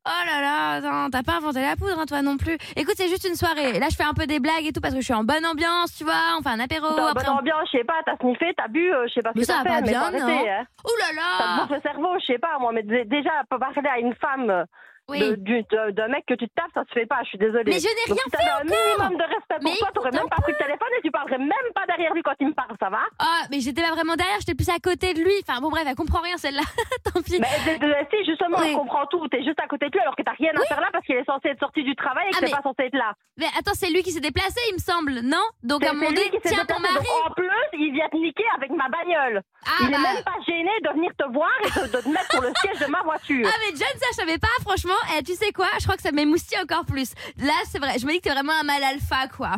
Oh 0.07 0.25
là 0.25 0.41
là, 0.41 1.09
t'as 1.11 1.23
pas 1.23 1.37
inventé 1.37 1.61
la 1.61 1.75
poudre, 1.75 1.99
hein, 1.99 2.05
toi 2.07 2.21
non 2.21 2.37
plus. 2.37 2.57
Écoute, 2.77 2.93
c'est 2.95 3.09
juste 3.09 3.27
une 3.27 3.35
soirée. 3.35 3.77
Là, 3.79 3.87
je 3.91 3.95
fais 3.97 4.05
un 4.07 4.13
peu 4.13 4.25
des 4.25 4.39
blagues 4.39 4.65
et 4.65 4.71
tout 4.71 4.79
parce 4.79 4.93
que 4.93 5.01
je 5.01 5.05
suis 5.05 5.13
en 5.13 5.23
bonne 5.25 5.45
ambiance, 5.45 5.93
tu 5.97 6.03
vois. 6.05 6.37
On 6.39 6.41
fait 6.41 6.49
un 6.55 6.59
apéro. 6.61 6.87
Dans 6.95 7.07
après, 7.07 7.25
bonne 7.25 7.33
on- 7.35 7.39
ambiance, 7.39 7.67
je 7.71 7.79
sais 7.79 7.83
pas, 7.83 7.99
t'as 8.05 8.15
sniffé, 8.17 8.53
t'as 8.55 8.69
bu, 8.69 8.91
euh, 8.93 9.05
je 9.07 9.13
sais 9.13 9.21
pas 9.21 9.31
ce 9.33 9.37
Mais 9.37 9.41
que 9.41 9.47
ça 9.47 9.61
t'as 9.61 9.69
va 9.69 9.75
fait, 9.75 9.75
pas 9.93 10.11
mais 10.11 10.17
bien, 10.17 10.25
non 10.25 10.47
hein. 10.47 10.65
Ouh 10.87 10.97
là 10.97 11.05
Ça 11.37 11.43
te 11.43 11.49
là 11.49 11.57
bouffe 11.67 11.75
le 11.75 11.81
cerveau, 11.81 12.13
je 12.21 12.25
sais 12.25 12.39
pas, 12.39 12.57
moi, 12.59 12.71
mais 12.71 12.83
dé- 12.83 13.05
déjà, 13.05 13.31
parler 13.49 13.89
à 13.89 13.99
une 13.99 14.15
femme 14.15 14.49
euh, 14.49 14.63
Oui. 15.09 15.19
d'un 15.19 16.07
mec 16.07 16.23
que 16.25 16.33
tu 16.35 16.47
te 16.47 16.53
tapes, 16.55 16.71
ça 16.73 16.83
se 16.87 16.93
fait 16.93 17.05
pas, 17.05 17.19
je 17.23 17.29
suis 17.29 17.37
désolée. 17.37 17.63
Mais 17.67 17.79
je 17.79 17.87
n'ai 17.91 18.07
Donc, 18.07 18.17
rien 18.17 18.23
si 18.23 18.31
t'avais 18.31 18.55
un 18.55 18.63
minimum 18.63 19.17
de 19.19 19.23
respect 19.25 19.59
pour 19.61 19.63
Mais 19.71 19.77
toi, 19.77 19.89
t'aurais 19.93 20.11
même 20.11 20.29
pas 20.29 20.37
pris 20.41 20.53
le 20.53 20.57
téléphone 20.57 20.89
et 20.97 21.01
tu 21.03 21.11
parlerais 21.11 21.37
même 21.39 21.69
pas 21.75 21.78
derrière 21.99 22.13
lui 22.15 22.23
quand 22.23 22.33
il 22.39 22.47
me 22.47 22.53
parle, 22.53 22.75
ça 22.79 22.89
va 22.89 23.03
Ah, 23.19 23.43
mais 23.51 23.59
j'étais 23.59 23.81
pas 23.83 23.91
vraiment 23.91 24.15
derrière, 24.15 24.39
j'étais 24.39 24.55
plus 24.55 24.69
à 24.69 24.79
côté 24.79 25.13
de 25.13 25.19
lui. 25.21 25.33
Enfin 25.47 25.59
bon, 25.61 25.69
bref, 25.69 25.83
elle 25.87 25.95
comprend 25.95 26.21
rien 26.21 26.37
celle-là. 26.37 26.63
Tant 27.03 27.21
pis. 27.21 27.39
Mais 27.39 28.07
si, 28.09 28.25
justement, 28.25 28.57
Oui. 28.59 28.71
je 28.71 28.75
comprends 28.75 29.05
tout, 29.07 29.27
t'es 29.27 29.43
juste 29.43 29.59
à 29.59 29.67
côté 29.67 29.87
de 29.87 29.91
lui 29.91 29.99
alors 29.99 30.15
que 30.15 30.23
t'as 30.23 30.33
rien 30.39 30.51
à 30.55 30.65
faire 30.65 30.79
là 30.81 30.87
parce 30.91 31.05
qu'il 31.05 31.15
est 31.15 31.25
censé 31.25 31.49
être 31.49 31.59
sorti 31.59 31.83
du 31.83 31.95
travail 31.95 32.27
et 32.27 32.31
que 32.31 32.37
Ah, 32.41 32.45
t'es 32.45 32.51
pas 32.51 32.61
censé 32.63 32.83
être 32.83 32.95
là. 32.97 33.13
Mais 33.37 33.47
attends, 33.57 33.73
c'est 33.75 33.89
lui 33.91 34.01
qui 34.03 34.11
s'est 34.11 34.19
déplacé, 34.23 34.59
il 34.69 34.75
me 34.75 34.79
semble, 34.79 35.19
non? 35.23 35.43
Donc 35.63 35.83
à 35.83 35.91
un 35.91 35.93
moment 35.93 36.09
donné, 36.09 36.31
tiens 36.45 36.65
ton 36.65 36.79
mari. 36.79 37.05
En 37.27 37.31
plus, 37.31 37.49
il 37.73 37.91
vient 37.93 38.07
te 38.09 38.17
niquer 38.17 38.45
avec 38.55 38.71
ma 38.71 38.87
bagnole. 38.89 39.41
Ah, 39.65 39.69
il 39.81 39.87
est 39.89 39.91
bah. 39.91 39.97
même 40.13 40.23
pas 40.23 40.39
gêné 40.47 40.71
de 40.83 40.89
venir 40.95 41.11
te 41.17 41.27
voir 41.31 41.51
et 41.63 41.69
de, 41.87 41.97
de 41.97 42.01
te 42.01 42.09
mettre 42.09 42.31
sur 42.31 42.41
le 42.41 42.51
siège 42.61 42.79
de 42.79 42.91
ma 42.91 43.01
voiture. 43.03 43.45
Ah 43.47 43.57
mais 43.61 43.75
John, 43.77 43.95
ça 43.99 44.07
je 44.11 44.15
savais 44.15 44.37
pas, 44.37 44.47
franchement. 44.61 44.99
Eh, 45.17 45.23
tu 45.23 45.33
sais 45.35 45.51
quoi? 45.51 45.67
Je 45.79 45.83
crois 45.83 45.95
que 45.95 46.01
ça 46.01 46.11
m'émoustille 46.11 46.59
encore 46.61 46.85
plus. 46.85 47.13
Là, 47.37 47.53
c'est 47.69 47.79
vrai, 47.79 47.97
je 47.99 48.05
me 48.05 48.11
dis 48.11 48.17
que 48.19 48.23
t'es 48.23 48.33
vraiment 48.33 48.53
un 48.59 48.63
mal 48.63 48.83
alpha, 48.83 49.27
quoi. 49.35 49.51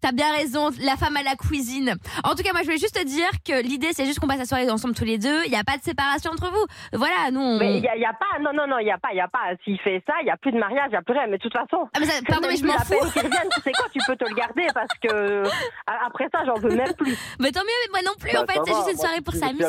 T'as 0.00 0.12
bien 0.12 0.32
raison, 0.32 0.70
la 0.80 0.96
femme 0.96 1.16
à 1.16 1.22
la 1.22 1.34
cuisine. 1.36 1.94
En 2.24 2.34
tout 2.34 2.42
cas, 2.42 2.52
moi, 2.52 2.60
je 2.60 2.66
voulais 2.66 2.78
juste 2.78 2.94
te 2.98 3.04
dire 3.04 3.28
que 3.46 3.60
l'idée, 3.62 3.88
c'est 3.92 4.06
juste 4.06 4.18
qu'on 4.18 4.26
passe 4.26 4.38
la 4.38 4.44
soirée 4.46 4.70
ensemble 4.70 4.94
tous 4.94 5.04
les 5.04 5.18
deux. 5.18 5.44
Il 5.44 5.50
n'y 5.50 5.58
a 5.58 5.64
pas 5.64 5.76
de 5.76 5.82
séparation 5.82 6.30
entre 6.32 6.50
vous. 6.50 6.64
Voilà, 6.94 7.30
nous, 7.30 7.40
on... 7.40 7.58
Mais 7.58 7.76
il 7.78 7.84
y, 7.84 7.88
a- 7.88 7.96
y 7.96 8.04
a 8.04 8.12
pas, 8.14 8.38
non, 8.40 8.52
non, 8.54 8.66
non, 8.66 8.78
il 8.78 8.86
y 8.86 8.90
a 8.90 8.98
pas, 8.98 9.08
il 9.12 9.16
y 9.16 9.20
a 9.20 9.28
pas. 9.28 9.52
S'il 9.64 9.78
fait 9.80 10.02
ça, 10.06 10.14
il 10.22 10.26
y 10.26 10.30
a 10.30 10.36
plus 10.36 10.52
de 10.52 10.58
mariage, 10.58 10.88
il 10.90 10.94
y 10.94 10.96
a 10.96 11.02
plus 11.02 11.12
rien. 11.12 11.26
Mais 11.28 11.36
de 11.36 11.42
toute 11.42 11.52
façon. 11.52 11.88
Ah, 11.94 12.00
mais 12.00 12.06
ça- 12.06 12.12
c'est 12.18 12.26
pardon, 12.32 12.48
mais 12.48 12.56
je 12.56 12.64
m'en 12.64 12.72
la 12.74 12.80
fous. 12.80 12.94
peine 12.98 13.10
qu'il 13.12 13.22
revienne. 13.22 13.48
Tu 13.54 13.60
sais 13.60 13.72
quoi, 13.72 13.86
tu 13.92 13.98
peux 14.06 14.16
te 14.16 14.24
le 14.28 14.34
garder 14.34 14.66
parce 14.72 14.94
que 15.02 15.42
a- 15.86 16.06
après 16.06 16.28
ça, 16.32 16.44
j'en 16.46 16.54
veux 16.54 16.74
même 16.74 16.94
plus. 16.94 17.16
Mais 17.40 17.52
tant 17.52 17.60
mieux, 17.60 17.78
mais 17.86 17.90
moi 17.92 18.00
non 18.04 18.16
plus, 18.18 18.32
Bah, 18.32 18.42
en 18.42 18.46
fait, 18.46 18.58
ça 18.58 18.62
c'est 18.66 18.74
juste 18.74 18.90
une 18.90 18.96
moi, 18.96 19.04
soirée 19.06 19.20
pour 19.20 19.34
s'amuser. 19.34 19.64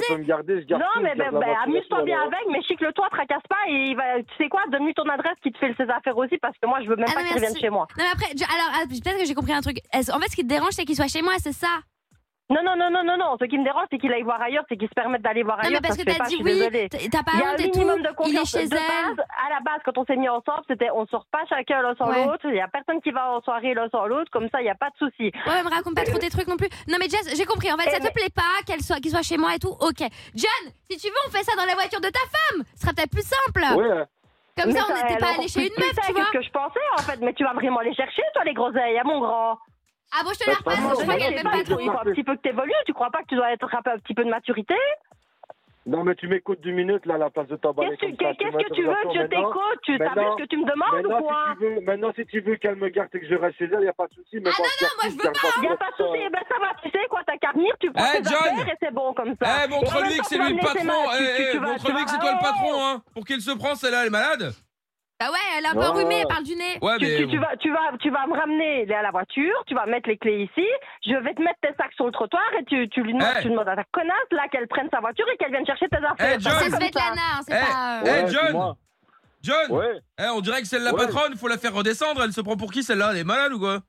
Non, 0.72 0.80
tout, 0.96 1.02
mais 1.02 1.14
voiture 1.16 1.58
amuse-toi 1.66 2.04
bien 2.04 2.20
avec, 2.22 2.46
mais 2.52 2.62
chicle-toi, 2.64 3.08
tracasse 3.12 3.44
pas 3.50 3.64
et 3.70 3.92
il 3.92 3.96
va, 3.96 4.20
tu 4.24 4.36
sais 4.38 4.50
quoi, 4.50 4.62
donne-lui 4.72 4.94
ton 4.94 5.08
adresse 5.10 5.36
qui 5.44 5.52
te 5.52 5.58
fait 5.58 5.74
ses 5.78 5.90
affaires 5.90 6.16
aussi 6.18 6.38
parce 6.38 6.56
que 6.62 6.68
moi, 6.68 6.80
je 6.84 6.90
veux 6.90 6.96
même 6.96 7.06
Ah 7.10 7.14
pas 7.14 7.24
qu'il 7.24 7.34
revienne 7.36 7.56
chez 7.58 7.70
moi. 7.70 7.88
Non, 7.98 8.04
mais 8.06 8.12
après, 8.14 8.32
alors, 8.54 8.70
ah, 8.76 8.84
peut-être 8.88 9.18
que 9.20 9.26
j'ai 9.26 9.34
compris 9.34 9.54
un 9.54 9.62
truc. 9.62 9.78
En 10.14 10.20
fait, 10.22 10.30
ce 10.30 10.36
qui 10.36 10.44
te 10.44 10.48
dérange, 10.48 10.72
c'est 10.72 10.86
qu'il 10.86 10.96
soit 10.96 11.08
chez 11.12 11.22
moi, 11.22 11.34
c'est 11.40 11.54
ça 11.54 11.80
Non, 12.50 12.60
non, 12.66 12.76
non, 12.76 12.90
non, 12.92 13.04
non, 13.04 13.18
non. 13.18 13.38
Ce 13.40 13.46
qui 13.46 13.58
me 13.58 13.64
dérange, 13.64 13.88
c'est 13.90 13.98
qu'il 13.98 14.12
aille 14.12 14.24
voir 14.24 14.42
ailleurs, 14.42 14.66
c'est 14.68 14.76
qu'il 14.78 14.90
se 14.90 14.94
permette 14.94 15.22
d'aller 15.22 15.42
voir 15.44 15.58
Non, 15.58 15.64
ailleurs. 15.64 15.80
mais 15.82 15.88
parce 15.88 15.98
ça 16.00 16.04
que 16.04 16.18
t'as 16.18 16.26
dit 16.26 16.38
oui, 16.44 17.10
t'as 17.10 17.24
pas 17.24 17.32
honte 17.40 17.60
et 17.62 17.72
tout. 17.72 17.80
minimum 17.80 18.02
de 18.02 18.10
Il 18.28 18.38
est 18.38 18.46
chez 18.46 18.68
de 18.68 18.76
elle. 18.76 19.16
base, 19.16 19.26
à 19.46 19.50
la 19.50 19.60
base, 19.62 19.80
quand 19.86 19.98
on 19.98 20.04
s'est 20.06 20.18
mis 20.18 20.28
ensemble, 20.28 20.62
c'était 20.68 20.90
on 20.94 21.06
sort 21.08 21.26
pas 21.32 21.44
chacun 21.48 21.82
l'un 21.82 21.96
sans 21.96 22.10
Ouais. 22.10 22.26
l'autre. 22.26 22.44
Il 22.46 22.56
y 22.56 22.60
a 22.60 22.68
personne 22.68 23.00
qui 23.02 23.12
va 23.12 23.32
en 23.32 23.42
soirée 23.42 23.74
l'un 23.74 23.88
sans 23.90 24.06
l'autre. 24.06 24.30
Comme 24.32 24.50
ça, 24.50 24.62
il 24.62 24.66
y 24.66 24.70
a 24.70 24.76
pas 24.76 24.90
de 24.90 24.98
souci. 24.98 25.32
Ouais, 25.48 25.64
me 25.64 25.70
raconte 25.70 25.96
pas 25.96 26.04
trop 26.04 26.18
tes 26.20 26.30
trucs 26.30 26.48
non 26.48 26.58
plus. 26.58 26.68
Non, 26.90 26.98
mais 27.00 27.08
Jess, 27.08 27.34
j'ai 27.38 27.46
compris. 27.46 27.72
En 27.72 27.78
fait, 27.78 27.88
Eh, 27.88 27.92
ça 27.92 28.00
te 28.00 28.04
mais- 28.04 28.12
plaît 28.12 28.34
pas 28.36 28.60
qu'elle 28.68 28.82
soit, 28.82 28.98
qu'il 29.00 29.12
soit 29.12 29.24
chez 29.24 29.38
moi 29.38 29.56
et 29.56 29.60
tout. 29.60 29.72
Ok. 29.80 30.02
John, 30.36 30.64
si 30.90 30.98
tu 30.98 31.08
veux, 31.08 31.22
on 31.28 31.32
fait 31.32 31.44
ça 31.44 31.56
dans 31.56 31.66
la 31.66 31.74
voiture 31.74 32.02
de 32.02 32.10
ta 32.10 32.20
femme. 32.28 32.64
Ce 32.76 32.82
sera 32.82 32.92
peut-être 32.94 33.12
plus 33.12 33.26
simple. 33.26 33.64
Ouais, 33.80 34.04
Comme 34.60 34.74
Mais 34.74 34.80
ça, 34.80 34.86
on 34.90 34.94
n'était 34.94 35.18
pas 35.18 35.32
allé 35.40 35.48
chez 35.48 35.62
une 35.68 35.74
meuf, 35.80 35.96
tu 36.06 36.12
vois. 36.12 36.26
ce 36.26 36.32
que 36.38 36.42
je 36.44 36.52
pensais, 36.52 36.80
en 37.00 37.02
fait. 37.04 37.18
Mais 37.22 37.34
tu 37.34 37.46
vas 37.46 37.54
vraiment 37.54 37.80
les 37.80 37.94
chercher, 37.96 38.22
toi, 38.34 38.44
les 38.44 38.54
groseilles, 38.54 39.00
à 39.00 39.04
mon 39.06 39.20
grand. 39.22 39.58
Ah 40.12 40.24
bon, 40.24 40.32
je 40.34 40.40
te 40.40 40.50
la 40.50 40.56
Ouais, 40.56 40.64
pas 40.64 40.72
repasse. 40.72 41.02
Je 41.02 41.06
même 41.08 41.20
sais 41.38 41.44
pas 41.44 41.50
pas, 41.52 41.64
trop. 41.64 41.80
Il 41.80 41.86
faut 41.92 41.98
un 42.00 42.04
petit 42.12 42.24
peu 42.24 42.36
que 42.36 42.42
t'évolues. 42.42 42.74
Tu 42.86 42.94
crois 42.94 43.10
pas 43.12 43.20
que 43.24 43.28
tu 43.28 43.36
dois 43.36 43.52
être 43.54 43.68
un 43.74 43.98
petit 44.00 44.14
peu 44.14 44.24
de 44.26 44.30
maturité? 44.30 44.76
Non, 45.88 46.04
mais 46.04 46.14
tu 46.14 46.28
m'écoutes 46.28 46.62
du 46.62 46.74
minute, 46.74 47.08
là, 47.08 47.16
à 47.16 47.18
la 47.18 47.30
place 47.32 47.48
de 47.48 47.56
t'emballer 47.56 47.98
Qu'est-ce 47.98 48.12
que, 48.12 48.16
tu 48.16 48.84
veux 48.84 48.94
Je 49.16 49.26
t'écoute? 49.26 49.80
Tu 49.82 49.94
vu 49.94 49.98
ce 49.98 50.38
que 50.38 50.48
tu 50.48 50.58
me 50.58 50.70
demandes 50.70 51.06
ou 51.08 51.24
quoi 51.26 51.46
si 51.54 51.58
tu 51.58 51.66
veux, 51.66 51.82
maintenant, 51.82 52.12
si 52.16 52.26
tu 52.28 52.40
veux 52.42 52.56
qu'elle 52.58 52.76
me 52.76 52.90
garde 52.90 53.10
et 53.16 53.20
que 53.20 53.28
je 53.28 53.34
reste 53.34 53.58
chez 53.58 53.66
elle, 53.66 53.80
il 53.80 53.84
n'y 53.84 53.88
a 53.88 53.94
pas 53.94 54.06
de 54.06 54.14
souci. 54.14 54.38
Mais 54.38 54.52
Ah 54.54 54.62
non, 54.62 54.66
non, 54.80 54.88
moi, 55.02 55.10
je 55.10 55.16
veux 55.18 55.24
garde 55.34 55.38
Il 55.58 55.62
n'y 55.62 55.68
a 55.70 55.78
pas 55.78 55.90
de 55.90 55.96
souci, 55.98 56.20
eh 56.24 56.30
ben 56.30 56.40
ça 56.48 56.56
va, 56.62 56.68
tu 56.84 56.90
sais 56.92 57.08
quoi, 57.10 57.22
t'as 57.26 57.38
qu'à 57.38 57.52
venir, 57.54 57.74
tu 57.80 57.92
prends 57.92 58.06
Eh, 58.14 58.22
tes 58.22 58.30
John 58.30 58.60
et 58.68 58.76
c'est 58.80 58.94
bon 58.94 59.14
comme 59.16 59.34
ça. 59.42 59.66
Eh, 59.66 59.68
montre-lui 59.70 60.18
que 60.20 60.26
c'est 60.28 60.36
tu 60.38 60.44
lui 60.44 60.54
le 60.54 60.60
patron. 60.60 60.84
tu- 60.84 60.86
Eh, 60.86 61.18
tu- 61.18 61.42
eh, 61.42 61.46
tu 61.46 61.52
tu 61.52 61.60
montre-lui 61.62 62.04
que 62.06 62.10
c'est 62.12 62.20
toi 62.20 62.32
le 62.34 62.44
patron, 62.44 62.86
hein. 62.86 63.02
Pour 63.16 63.26
qu'il 63.26 63.42
se 63.42 63.52
prend, 63.58 63.74
celle-là, 63.74 64.02
elle 64.02 64.08
est 64.08 64.12
malade. 64.12 64.54
Bah 65.22 65.32
ouais, 65.32 65.38
elle 65.58 65.66
est 65.66 65.68
un 65.68 65.74
peu 65.74 65.86
enrhumée, 65.86 66.22
elle 66.22 66.28
parle 66.28 66.44
du 66.44 66.56
nez. 66.56 66.80
Ouais, 66.82 66.98
Tu, 66.98 67.06
mais. 67.06 67.18
tu- 67.18 67.28
tu 67.28 67.38
vas, 67.38 67.56
tu, 67.58 67.72
vas, 67.72 67.92
tu 68.00 68.10
vas 68.10 68.26
me 68.26 68.34
ramener 68.36 68.92
à 68.94 69.02
la 69.04 69.12
voiture, 69.12 69.54
tu 69.68 69.76
vas 69.76 69.86
mettre 69.86 70.10
les 70.10 70.18
clés 70.18 70.44
ici, 70.50 70.66
je 71.06 71.14
vais 71.16 71.34
te 71.36 71.42
mettre 71.42 71.60
tes 71.62 71.74
sacs 71.78 71.94
sur 71.94 72.06
le 72.08 72.12
trottoir 72.12 72.42
et 72.60 72.66
tu, 72.66 72.90
tu 72.90 73.04
lui 73.04 73.14
demandes, 73.14 73.34
Eh. 73.38 73.42
tu 73.44 73.50
demandes 73.50 73.68
à 73.70 73.76
ta 73.76 73.84
connasse 73.92 74.32
là 74.32 74.48
qu'elle 74.52 74.68
prenne 74.68 74.90
sa 74.92 75.00
voiture 75.00 75.26
et 75.32 75.38
qu'elle 75.38 75.52
vienne 75.52 75.66
chercher 75.66 75.88
tes 75.90 75.98
affaires. 75.98 76.42
Ça 76.42 76.50
John. 76.50 76.54
C'est. 76.64 76.70
Svetlana, 76.72 77.22
hein, 77.36 77.40
c'est 77.48 77.54
Eh, 77.56 77.72
pas. 77.72 78.02
eh, 78.04 78.10
euh, 78.10 78.24
Ouais, 78.26 78.32
John. 78.32 78.76
John 79.44 79.72
Ouais. 79.78 80.00
Eh, 80.20 80.30
on 80.36 80.42
dirait 80.42 80.62
que 80.62 80.68
c'est 80.68 80.80
la 80.80 80.92
Ouais. 80.94 81.06
patronne, 81.06 81.36
faut 81.36 81.48
la 81.48 81.58
faire 81.58 81.74
redescendre. 81.74 82.24
Elle 82.24 82.34
se 82.34 82.42
prend 82.42 82.58
pour 82.58 82.72
qui 82.72 82.82
celle-là? 82.82 83.10
Elle 83.12 83.18
est 83.20 83.24
malade 83.24 83.54
ou 83.54 83.60
quoi? 83.60 83.80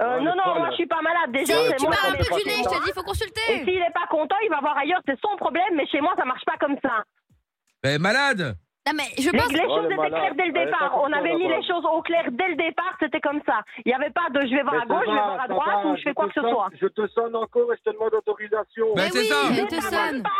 Euh, 0.00 0.20
non, 0.20 0.32
non, 0.36 0.54
moi 0.58 0.68
je 0.70 0.74
suis 0.76 0.86
pas 0.86 1.00
malade 1.02 1.30
Si, 1.34 1.44
déjà. 1.44 1.54
c'est 1.70 1.76
tu 1.76 1.84
moi 1.86 1.94
parles 1.94 2.14
un 2.14 2.16
peu 2.18 2.24
du 2.24 2.30
nez, 2.30 2.36
pas 2.36 2.40
je 2.58 2.62
te 2.62 2.68
content. 2.68 2.80
dis, 2.80 2.88
il 2.88 2.92
faut 2.94 3.00
Et 3.00 3.04
consulter. 3.04 3.40
s'il 3.64 3.68
est 3.82 3.92
pas 3.94 4.06
content, 4.10 4.36
il 4.42 4.50
va 4.50 4.60
voir 4.60 4.76
ailleurs, 4.76 5.00
c'est 5.06 5.18
son 5.20 5.36
problème, 5.36 5.74
mais 5.74 5.86
chez 5.86 6.00
moi 6.00 6.12
ça 6.18 6.24
marche 6.24 6.44
pas 6.44 6.56
comme 6.58 6.76
ça. 6.82 7.04
Est 7.84 7.98
malade. 7.98 8.56
Non, 8.84 8.94
mais 8.96 9.04
je 9.16 9.30
Les, 9.30 9.38
pense. 9.38 9.52
les 9.52 9.62
Oh, 9.64 9.76
choses 9.76 9.90
est 9.90 9.94
étaient 9.94 10.08
claires 10.10 10.34
dès 10.34 10.46
le 10.46 10.52
départ. 10.52 10.98
On 11.00 11.12
avait 11.12 11.34
mis 11.34 11.46
les 11.48 11.62
choses 11.62 11.84
au 11.84 12.02
clair 12.02 12.24
dès 12.32 12.48
le 12.48 12.56
départ, 12.56 12.94
c'était 12.98 13.20
comme 13.20 13.40
ça. 13.46 13.60
Il 13.84 13.88
n'y 13.90 13.94
avait 13.94 14.10
pas 14.10 14.26
de 14.34 14.40
je 14.44 14.54
vais 14.56 14.62
voir 14.62 14.74
Mais 14.74 14.82
à 14.82 14.86
gauche, 14.86 15.04
je 15.06 15.10
vais 15.12 15.16
va, 15.16 15.22
voir 15.26 15.40
à 15.40 15.48
droite 15.48 15.84
va, 15.84 15.86
ou 15.90 15.96
je 15.96 16.02
fais 16.02 16.14
quoi 16.14 16.26
que 16.26 16.32
te 16.34 16.40
ce 16.40 16.48
soit. 16.50 16.66
sonne- 16.70 16.78
Je 16.80 16.86
te 16.88 17.06
sonne 17.14 17.36
encore 17.36 17.72
et 17.72 17.76
je 17.78 17.90
te 17.90 17.94
demande 17.94 18.12
autorisation. 18.14 18.86
Ben, 18.96 19.02
Mais 19.04 19.10
c'est 19.10 19.18
oui, 19.20 19.26
ça. 19.26 19.50
Mais 19.54 19.66
te 19.68 19.80
sonne. 19.80 20.22
pas 20.22 20.30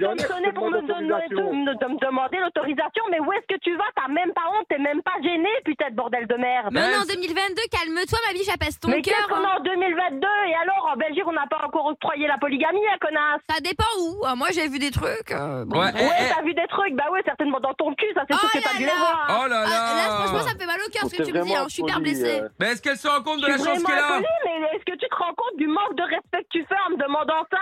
de 0.00 0.06
me 0.06 0.52
pour 0.52 0.70
donner, 0.70 1.28
de, 1.28 2.06
demander 2.06 2.38
l'autorisation. 2.38 3.04
Mais 3.10 3.20
où 3.20 3.32
est-ce 3.32 3.46
que 3.54 3.58
tu 3.60 3.76
vas? 3.76 3.84
T'as 3.96 4.08
même 4.08 4.32
pas 4.32 4.42
honte, 4.54 4.66
t'es 4.68 4.78
même 4.78 5.02
pas 5.02 5.14
gêné, 5.22 5.48
putain 5.64 5.90
de 5.90 5.94
bordel 5.96 6.26
de 6.26 6.34
merde. 6.36 6.68
Mais 6.72 6.80
on 6.82 6.90
est 6.90 7.02
en 7.02 7.04
2022, 7.14 7.62
calme-toi, 7.70 8.18
ma 8.26 8.32
biche, 8.32 8.48
apaise 8.48 8.78
ton 8.78 8.88
Mais 8.88 9.02
cœur. 9.02 9.14
qu'est-ce 9.16 9.28
qu'on 9.28 9.44
hein. 9.44 9.56
est 9.56 9.60
en 9.60 9.62
2022 9.62 10.26
Et 10.48 10.54
alors, 10.54 10.90
en 10.92 10.96
Belgique, 10.96 11.24
on 11.26 11.32
n'a 11.32 11.46
pas 11.46 11.60
encore 11.64 11.86
octroyé 11.86 12.26
la 12.26 12.38
polygamie, 12.38 12.80
hein, 12.92 12.96
connasse? 13.00 13.40
Ça 13.50 13.60
dépend 13.60 13.90
où. 14.00 14.22
Ah, 14.24 14.34
Moi, 14.34 14.48
j'ai 14.52 14.68
vu 14.68 14.78
des 14.78 14.90
trucs. 14.90 15.30
euh, 15.32 15.64
bon. 15.66 15.80
Ouais, 15.80 15.90
eh, 15.94 16.02
Ouais, 16.02 16.16
eh. 16.30 16.34
t'as 16.34 16.42
vu 16.42 16.54
des 16.54 16.66
trucs? 16.68 16.94
Bah 16.94 17.10
ouais, 17.12 17.22
certainement 17.24 17.60
dans 17.60 17.74
ton 17.74 17.94
cul, 17.94 18.06
ça 18.14 18.22
c'est 18.28 18.34
Oh 18.34 18.38
sûr 18.38 18.50
que 18.50 18.58
là 18.58 18.64
t'as 18.70 18.78
dû 18.78 18.84
là. 18.86 18.92
les 18.92 18.98
voir. 18.98 19.40
Oh 19.44 19.48
là 19.48 19.62
Ah, 19.64 19.68
là, 19.70 20.02
franchement, 20.16 20.38
là 20.38 20.42
ça 20.44 20.54
me 20.54 20.58
fait 20.60 20.66
mal 20.66 20.80
au 20.86 20.90
cœur 20.90 21.02
ce 21.08 21.16
que 21.16 21.22
tu 21.22 21.32
me 21.32 21.42
dis. 21.42 21.54
hein. 21.54 21.64
Je 21.68 21.72
suis 21.74 21.82
hyper 21.82 22.00
blessée. 22.00 22.40
euh. 22.40 22.48
Mais 22.60 22.66
est-ce 22.72 22.82
qu'elle 22.82 22.96
se 22.96 23.08
rend 23.08 23.22
compte 23.22 23.40
de 23.40 23.46
la 23.46 23.56
chance 23.58 23.82
qu'elle 23.82 23.98
a 23.98 24.20
mais 24.20 24.76
est-ce 24.76 24.84
que 24.84 24.96
tu 24.98 25.08
te 25.08 25.14
rends 25.16 25.34
compte 25.34 25.56
du 25.56 25.66
manque 25.66 25.94
de 25.96 26.02
respect 26.02 26.42
que 26.44 26.48
tu 26.50 26.64
fais 26.68 26.76
en 26.86 26.90
me 26.90 26.96
demandant 26.96 27.44
ça? 27.50 27.58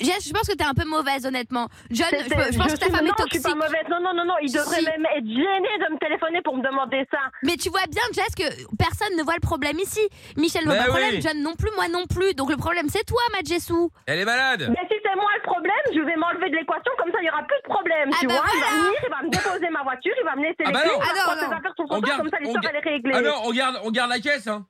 Jess, 0.00 0.28
je 0.28 0.32
pense 0.32 0.46
que 0.48 0.54
t'es 0.56 0.64
un 0.64 0.74
peu 0.74 0.84
mauvaise, 0.84 1.26
honnêtement. 1.26 1.68
John, 1.90 2.08
je, 2.12 2.24
je 2.52 2.58
pense 2.58 2.72
que 2.72 2.78
ta 2.78 2.90
femme 2.90 3.04
non, 3.06 3.12
est 3.12 3.28
je 3.30 3.34
suis 3.34 3.42
toxique. 3.42 3.42
pas 3.42 3.54
mauvaise. 3.54 3.86
Non, 3.90 4.00
non, 4.00 4.14
non, 4.14 4.24
non. 4.24 4.34
Il 4.42 4.52
devrait 4.52 4.80
si. 4.80 4.84
même 4.84 5.06
être 5.06 5.26
gêné 5.26 5.70
de 5.80 5.92
me 5.92 5.98
téléphoner 5.98 6.40
pour 6.42 6.56
me 6.56 6.62
demander 6.62 7.06
ça. 7.10 7.18
Mais 7.42 7.56
tu 7.56 7.70
vois 7.70 7.86
bien, 7.88 8.02
Jess, 8.12 8.34
que 8.34 8.44
personne 8.76 9.16
ne 9.16 9.22
voit 9.22 9.34
le 9.34 9.40
problème 9.44 9.78
ici. 9.78 10.00
Michel 10.36 10.64
voit 10.64 10.74
Mais 10.74 10.78
pas 10.80 10.86
le 10.86 10.90
problème. 10.90 11.20
John 11.22 11.42
non 11.42 11.54
plus, 11.54 11.70
moi 11.76 11.88
non 11.88 12.06
plus. 12.06 12.34
Donc 12.34 12.50
le 12.50 12.56
problème, 12.56 12.88
c'est 12.88 13.04
toi, 13.04 13.22
ma 13.32 13.40
Jessou. 13.44 13.90
Elle 14.06 14.20
est 14.20 14.24
malade. 14.24 14.66
Mais 14.70 14.86
si 14.88 14.96
c'est 15.02 15.14
moi 15.16 15.30
le 15.36 15.42
problème, 15.42 15.84
je 15.94 16.00
vais 16.00 16.16
m'enlever 16.16 16.50
de 16.50 16.56
l'équation, 16.56 16.92
comme 16.98 17.12
ça 17.12 17.18
il 17.20 17.26
y 17.26 17.30
aura 17.30 17.42
plus 17.44 17.58
de 17.62 17.68
problème. 17.68 18.10
Ah 18.12 18.16
tu 18.20 18.26
bah 18.26 18.34
vois, 18.34 18.44
il 18.54 18.60
va 18.60 18.70
venir, 18.70 19.00
il 19.02 19.10
va 19.10 19.22
me 19.22 19.30
déposer 19.30 19.70
ma 19.70 19.82
voiture, 19.82 20.14
il 20.18 20.24
va 20.24 20.36
me 20.36 20.42
laisser 20.42 20.64
Ah 20.64 20.68
les 20.68 20.72
bah 20.72 20.80
clés, 20.82 20.90
il 20.94 20.98
va 20.98 21.60
Ah 21.64 21.70
On 21.76 21.76
son 21.76 22.00
comme 22.00 22.30
ça 22.30 22.36
on 22.40 22.42
l'histoire 22.42 22.64
elle 22.70 22.76
est 22.76 22.90
réglée. 22.90 23.12
Ah 23.14 23.20
non, 23.22 23.34
on 23.44 23.52
garde, 23.52 23.80
on 23.84 23.90
garde 23.90 24.10
la 24.10 24.20
caisse, 24.20 24.46
hein. 24.46 24.66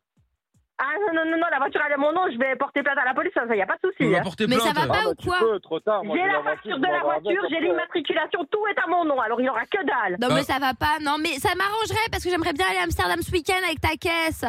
Ah 0.78 0.90
non, 1.07 1.14
non, 1.14 1.31
non, 1.31 1.37
non, 1.38 1.47
la 1.52 1.59
voiture 1.59 1.81
elle 1.87 1.93
est 1.93 1.97
mon 1.97 2.12
nom, 2.12 2.26
je 2.33 2.37
vais 2.37 2.57
porter 2.57 2.83
plainte 2.83 2.99
à 2.99 3.04
la 3.04 3.14
police, 3.14 3.31
ça, 3.33 3.43
y 3.54 3.62
a 3.62 3.66
pas 3.66 3.75
de 3.75 3.87
On 3.87 3.90
souci. 3.90 4.11
va 4.11 4.19
hein. 4.19 4.23
porter 4.25 4.47
Mais 4.49 4.57
ça 4.59 4.73
plainte. 4.73 4.88
va 4.88 4.93
pas 4.93 5.00
Ah, 5.04 5.09
ou 5.09 5.11
bah, 5.11 5.14
tu 5.23 5.28
quoi 5.28 5.38
peux, 5.38 5.61
trop 5.61 5.78
tard. 5.81 6.02
Moi, 6.04 6.16
J'ai 6.16 6.26
la 6.26 6.40
voiture, 6.40 6.50
facture 6.50 6.78
de 6.78 6.87
la 6.87 7.00
voiture, 7.00 7.43
j'ai 7.49 7.61
l'immatriculation, 7.61 8.45
tout 8.50 8.66
est 8.66 8.78
à 8.81 8.87
mon 8.88 9.04
nom, 9.04 9.21
alors 9.21 9.40
il 9.40 9.45
y 9.45 9.49
aura 9.49 9.64
que 9.66 9.78
dalle. 9.87 10.16
Non, 10.21 10.28
Ah. 10.31 10.35
mais 10.35 10.43
ça 10.43 10.59
va 10.59 10.75
pas, 10.75 10.99
non, 11.00 11.16
mais 11.23 11.38
ça 11.38 11.54
m'arrangerait 11.57 12.09
parce 12.11 12.25
que 12.25 12.31
j'aimerais 12.31 12.52
bien 12.54 12.66
aller 12.69 12.78
à 12.78 12.83
Amsterdam 12.85 13.21
ce 13.23 13.31
week-end 13.31 13.62
avec 13.64 13.81
ta 13.81 13.97
caisse. 13.97 14.45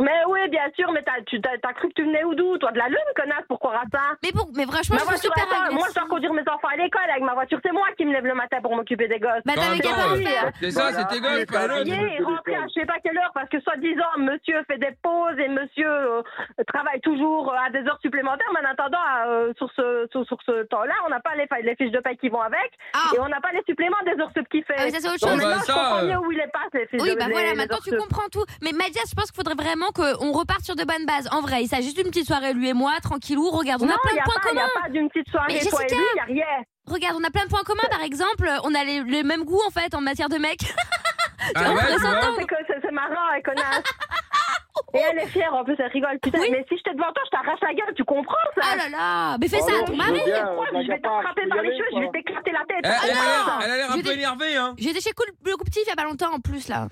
Mais 0.00 0.22
oui, 0.28 0.40
bien 0.50 0.66
sûr, 0.76 0.92
mais 0.92 1.02
t'as, 1.02 1.20
tu, 1.26 1.40
t'as, 1.40 1.58
t'as 1.60 1.72
cru 1.72 1.88
que 1.88 1.94
tu 1.94 2.04
venais 2.04 2.22
où 2.24 2.34
d'où 2.34 2.56
Toi, 2.58 2.70
de 2.72 2.78
la 2.78 2.88
lune, 2.88 3.10
connasse, 3.16 3.44
pour 3.48 3.58
croire 3.58 3.82
à 3.82 3.84
ça 3.92 4.14
Mais, 4.22 4.30
pour, 4.32 4.48
mais 4.54 4.64
franchement, 4.64 4.94
Ma 4.96 5.12
je 5.12 5.18
suis 5.18 5.28
voiture, 5.28 5.32
super 5.34 5.62
attends, 5.64 5.74
moi 5.74 5.86
je 5.88 5.94
dois 5.94 6.08
conduire 6.08 6.32
mes 6.32 6.42
enfants 6.42 6.68
à 6.72 6.76
l'école 6.76 7.10
avec 7.10 7.22
ma 7.22 7.34
voiture, 7.34 7.58
c'est 7.64 7.72
moi 7.72 7.86
qui 7.96 8.04
me 8.06 8.12
lève 8.12 8.24
le 8.26 8.34
matin 8.34 8.58
pour 8.62 8.76
m'occuper 8.76 9.08
des 9.08 9.18
gosses. 9.18 9.42
Bah, 9.44 9.54
t'avais 9.56 9.80
qu'à 9.80 9.90
pas 9.94 10.16
faire. 10.16 10.50
C'est 10.60 10.70
ça, 10.70 10.92
c'est 10.92 11.06
tes 11.08 11.20
gosses, 11.20 11.44
pas 11.46 11.66
Travailler 11.68 12.16
et 12.18 12.22
rentrer 12.22 12.54
à 12.54 12.62
je 12.68 12.80
sais 12.80 12.86
pas 12.86 12.98
quelle 13.02 13.18
heure 13.18 13.30
parce 13.34 13.48
que 13.48 13.60
soi-disant 13.60 14.12
monsieur 14.18 14.62
fait 14.70 14.78
des 14.78 14.94
pauses 15.02 15.38
et 15.38 15.48
monsieur 15.48 15.88
euh, 15.90 16.22
travaille 16.66 17.00
toujours 17.00 17.52
euh, 17.52 17.56
à 17.66 17.70
des 17.70 17.80
heures 17.88 17.98
supplémentaires 18.00 18.46
mais 18.54 18.60
en 18.66 18.70
attendant 18.70 18.98
euh, 19.26 19.52
sur 19.56 19.68
ce 19.74 20.06
sur, 20.12 20.24
sur 20.26 20.38
ce 20.46 20.62
temps-là 20.66 20.94
on 21.06 21.10
n'a 21.10 21.20
pas 21.20 21.34
les, 21.34 21.46
les 21.62 21.74
fiches 21.76 21.90
de 21.90 21.98
paie 22.00 22.16
qui 22.16 22.28
vont 22.28 22.40
avec 22.40 22.70
Ah, 22.94 23.10
et 23.16 23.20
on 23.20 23.28
n'a 23.28 23.40
pas 23.40 23.50
les 23.52 23.62
suppléments 23.66 23.96
des 24.06 24.20
heures 24.20 24.30
sup 24.36 24.48
qu'il 24.48 24.64
fait. 24.64 24.74
Ah, 24.78 24.82
mais 24.84 24.90
ça, 24.90 24.98
c'est 25.00 25.08
autre 25.08 25.20
Donc 25.20 25.30
chose. 25.30 25.40
bah, 25.42 25.48
maintenant, 25.56 25.62
ça, 25.64 25.72
je 25.72 25.78
comprends 25.78 26.02
mieux 26.06 26.26
où 26.28 26.32
il 26.32 26.38
est 26.40 26.52
passé 26.52 26.68
les 26.74 26.86
fiches 26.86 27.02
Oui, 27.02 27.10
de 27.14 27.18
bah 27.18 27.26
voilà, 27.30 27.54
maintenant 27.54 27.78
tu 27.82 27.96
comprends 27.96 28.28
tout. 28.30 28.44
Mais 28.62 28.72
Madia, 28.72 29.02
je 29.08 29.14
pense 29.14 29.30
qu'il 29.32 29.36
faudrait 29.42 29.54
vraiment 29.62 29.87
qu'on 29.94 30.32
reparte 30.32 30.62
sur 30.64 30.76
de 30.76 30.84
bonnes 30.84 31.06
bases. 31.06 31.28
En 31.32 31.40
vrai, 31.40 31.62
il 31.62 31.68
s'agit 31.68 31.92
d'une 31.94 32.08
petite 32.08 32.26
soirée, 32.26 32.52
lui 32.52 32.68
et 32.68 32.74
moi, 32.74 32.92
tranquillou. 33.02 33.50
Regarde, 33.50 33.82
on 33.82 33.86
non, 33.86 33.94
a 33.94 33.98
plein 33.98 34.14
de 34.16 34.22
points 34.24 34.40
communs. 34.42 34.68
a 34.76 34.80
pas 34.82 34.88
d'une 34.88 35.08
petite 35.08 35.28
soirée 35.30 35.46
Mais 35.54 35.60
toi 35.60 35.80
et 35.84 35.88
Jessica 35.88 35.96
lui, 35.96 36.04
y 36.16 36.20
a 36.20 36.24
rien. 36.24 36.64
Regarde, 36.86 37.16
on 37.20 37.24
a 37.24 37.30
plein 37.30 37.44
de 37.44 37.50
points 37.50 37.64
communs. 37.64 37.88
Par 37.90 38.02
exemple, 38.02 38.48
on 38.64 38.74
a 38.74 38.84
les, 38.84 39.02
les 39.04 39.22
mêmes 39.22 39.44
goûts 39.44 39.60
en 39.66 39.70
fait 39.70 39.94
en 39.94 40.00
matière 40.00 40.28
de 40.28 40.36
mecs. 40.38 40.60
Ah 41.54 41.72
ouais, 41.72 41.80
tu 41.94 42.00
vois 42.00 42.20
C'est 42.36 42.44
que 42.46 42.54
c'est 42.66 42.78
c'est 42.82 42.90
marrant, 42.90 43.14
elle 43.34 43.42
connasse. 43.42 43.82
Et 44.94 44.98
elle 44.98 45.18
est 45.18 45.26
fière, 45.28 45.54
en 45.54 45.64
plus, 45.64 45.74
elle 45.78 45.86
rigole. 45.92 46.18
Putain, 46.20 46.40
Oui. 46.40 46.48
mais 46.50 46.64
si 46.68 46.76
je 46.76 46.82
t'ai 46.82 46.92
devant 46.94 47.12
toi, 47.12 47.22
je 47.24 47.30
t'arrache 47.30 47.60
la 47.62 47.74
gueule, 47.74 47.94
tu 47.96 48.04
comprends 48.04 48.34
ça? 48.60 48.68
Oh 48.72 48.76
là 48.76 48.88
là, 48.90 49.36
mais 49.40 49.48
fais 49.48 49.60
ça 49.60 49.70
à 49.72 49.76
Oh, 49.82 49.84
ton 49.86 49.92
je 49.92 49.96
mari. 49.98 50.20
Quoi, 50.24 50.66
euh, 50.74 50.82
je 50.82 50.88
vais 50.88 51.00
t'attraper 51.00 51.46
par 51.48 51.62
les 51.62 51.70
cheveux, 51.76 51.88
je 51.94 52.00
vais 52.00 52.10
t'éclater 52.10 52.50
la 52.52 52.64
tête. 52.68 52.84
Elle, 52.84 52.90
elle 53.04 53.10
a 53.10 53.14
l'air- 53.14 53.46
non. 53.46 53.52
elle 53.64 53.70
a 53.70 53.76
l'air 53.76 53.92
un 53.92 54.00
peu 54.00 54.10
énervée, 54.12 54.56
hein. 54.56 54.74
J'étais 54.78 55.00
chez 55.00 55.12
Cool 55.12 55.26
le 55.44 55.56
Couptif 55.56 55.82
il 55.86 55.88
y 55.88 55.92
a 55.92 55.96
pas 55.96 56.04
longtemps 56.04 56.32
en 56.34 56.40
plus 56.40 56.68
là. 56.68 56.88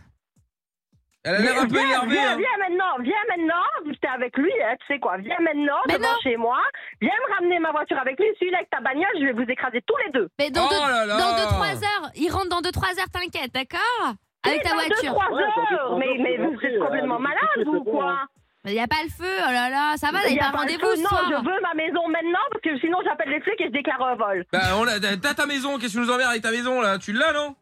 Elle 1.26 1.34
a 1.34 1.38
l'air 1.40 1.58
un 1.60 1.66
peu 1.66 1.74
viens, 1.74 1.84
énervée, 1.86 2.14
viens, 2.14 2.32
hein. 2.32 2.36
viens 2.38 2.58
maintenant, 2.68 3.02
viens 3.02 3.24
maintenant, 3.36 3.92
t'es 4.00 4.06
avec 4.08 4.36
lui, 4.38 4.52
hein, 4.64 4.76
tu 4.80 4.86
sais 4.94 4.98
quoi, 5.00 5.16
viens 5.18 5.36
maintenant 5.40 5.74
Mais 5.88 5.94
devant 5.98 6.08
non. 6.12 6.18
chez 6.22 6.36
moi, 6.36 6.58
viens 7.00 7.10
me 7.28 7.34
ramener 7.34 7.58
ma 7.58 7.72
voiture 7.72 7.98
avec 7.98 8.16
lui, 8.18 8.26
celui-là 8.38 8.58
avec 8.58 8.70
ta 8.70 8.80
bagnole, 8.80 9.10
je 9.18 9.24
vais 9.26 9.32
vous 9.32 9.50
écraser 9.50 9.82
tous 9.86 9.96
les 10.06 10.12
deux. 10.12 10.28
Mais 10.38 10.50
dans 10.50 10.66
Oh 10.66 10.70
deux, 10.70 10.78
là 10.92 11.04
là. 11.06 11.16
dans 11.18 11.36
deux, 11.36 11.46
trois 11.50 11.74
heures, 11.74 12.10
il 12.14 12.30
rentre 12.30 12.48
dans 12.48 12.60
2-3 12.60 13.00
heures, 13.00 13.10
t'inquiète, 13.12 13.52
d'accord? 13.52 14.14
Avec 14.46 14.62
ta 14.62 14.74
voiture. 14.74 15.12
2-3 15.12 15.12
Ouais, 15.12 15.18
dans 15.30 15.36
deux, 15.36 15.42
heures, 15.42 15.86
trois 15.86 15.98
mais, 15.98 16.16
mais 16.20 16.36
vous 16.38 16.60
êtes 16.64 16.78
complètement 16.78 17.18
malade 17.18 17.66
ou 17.66 17.82
quoi 17.84 18.10
hein. 18.10 18.26
Il 18.68 18.72
y 18.74 18.80
a 18.80 18.86
pas 18.88 19.02
le 19.04 19.10
feu, 19.10 19.32
oh 19.48 19.52
là 19.52 19.70
là, 19.70 19.94
ça 19.96 20.10
va, 20.10 20.18
Il 20.26 20.32
y 20.32 20.34
il 20.34 20.40
a 20.40 20.50
pas 20.50 20.58
rendez-vous 20.58 20.96
Non, 21.00 21.08
soir. 21.08 21.24
je 21.30 21.36
veux 21.36 21.60
ma 21.62 21.74
maison 21.74 22.08
maintenant, 22.08 22.40
parce 22.50 22.62
que 22.62 22.78
sinon 22.80 22.98
j'appelle 23.04 23.30
les 23.30 23.40
flics 23.40 23.60
et 23.60 23.66
je 23.66 23.70
déclare 23.70 24.02
un 24.02 24.14
vol. 24.16 24.44
Bah, 24.52 24.58
on 24.76 24.86
a, 24.88 24.98
t'as 24.98 25.34
ta 25.34 25.46
maison, 25.46 25.78
qu'est-ce 25.78 25.94
que 25.94 26.00
tu 26.00 26.04
nous 26.06 26.10
emmerdes 26.10 26.30
avec 26.30 26.42
ta 26.42 26.50
maison, 26.50 26.80
là? 26.80 26.98
Tu 26.98 27.12
l'as, 27.12 27.32
non? 27.32 27.54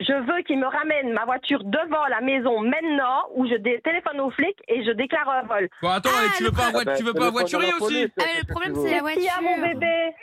Je 0.00 0.12
veux 0.12 0.42
qu'il 0.42 0.58
me 0.60 0.66
ramène 0.66 1.12
ma 1.12 1.24
voiture 1.24 1.62
devant 1.64 2.06
la 2.06 2.20
maison 2.20 2.60
maintenant, 2.60 3.26
où 3.34 3.46
je 3.48 3.54
dé- 3.56 3.80
téléphone 3.82 4.20
aux 4.20 4.30
flics 4.30 4.58
et 4.68 4.84
je 4.84 4.92
déclare 4.92 5.28
un 5.28 5.42
vol. 5.42 5.68
Bon, 5.82 5.88
attends, 5.90 6.10
Ah, 6.14 6.30
tu 6.36 6.44
veux 6.44 6.52
pas, 6.52 6.68
Ah 6.68 6.84
bah, 6.84 6.96
tu 6.96 7.02
veux 7.02 7.12
pas 7.12 7.26
un 7.26 7.32
téléphone 7.32 7.32
voiturier 7.32 7.68
à 7.68 7.70
la 7.78 7.84
aussi 7.84 8.12
Ah, 8.16 8.22
le 8.38 8.46
problème, 8.52 8.72
tu 8.74 8.80
c'est 8.80 8.88
veux 8.88 8.94
la 8.94 9.02
Qu'est-ce 9.02 9.14
qu'il 9.14 9.24
y 9.24 9.28
a, 9.28 9.40
mon 9.40 9.56
voiture. 9.56 9.78
bébé 9.80 10.14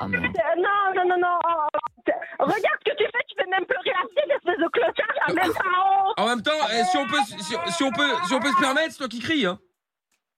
Oh 0.00 0.06
merde. 0.08 0.24
Euh, 0.24 0.60
Non, 0.60 0.94
non, 0.96 1.08
non, 1.08 1.18
non. 1.18 1.38
oh, 1.44 1.78
t- 2.04 2.12
Regarde 2.38 2.80
ce 2.86 2.90
que 2.92 2.96
tu 2.96 3.04
fais, 3.04 3.24
tu 3.28 3.34
fais 3.38 3.48
même 3.50 3.64
pleurer 3.66 3.92
la 3.92 4.08
petite 4.08 4.30
espèce 4.36 4.58
de 4.58 4.68
clochard, 4.68 5.14
t'as 5.26 5.32
même 5.34 5.52
pas 5.52 6.04
honte. 6.08 6.14
En 6.18 6.26
même 6.26 6.42
temps, 6.42 6.52
eh, 6.72 6.84
si 6.84 6.96
on 6.98 7.06
peut, 7.06 7.20
si, 7.26 7.54
si 7.72 7.82
on 7.84 7.90
peut, 7.90 8.10
si 8.26 8.34
on 8.34 8.40
peut 8.40 8.52
se 8.52 8.60
permettre, 8.60 8.92
c'est 8.92 8.98
toi 8.98 9.08
qui 9.08 9.20
crie, 9.20 9.46
hein. 9.46 9.58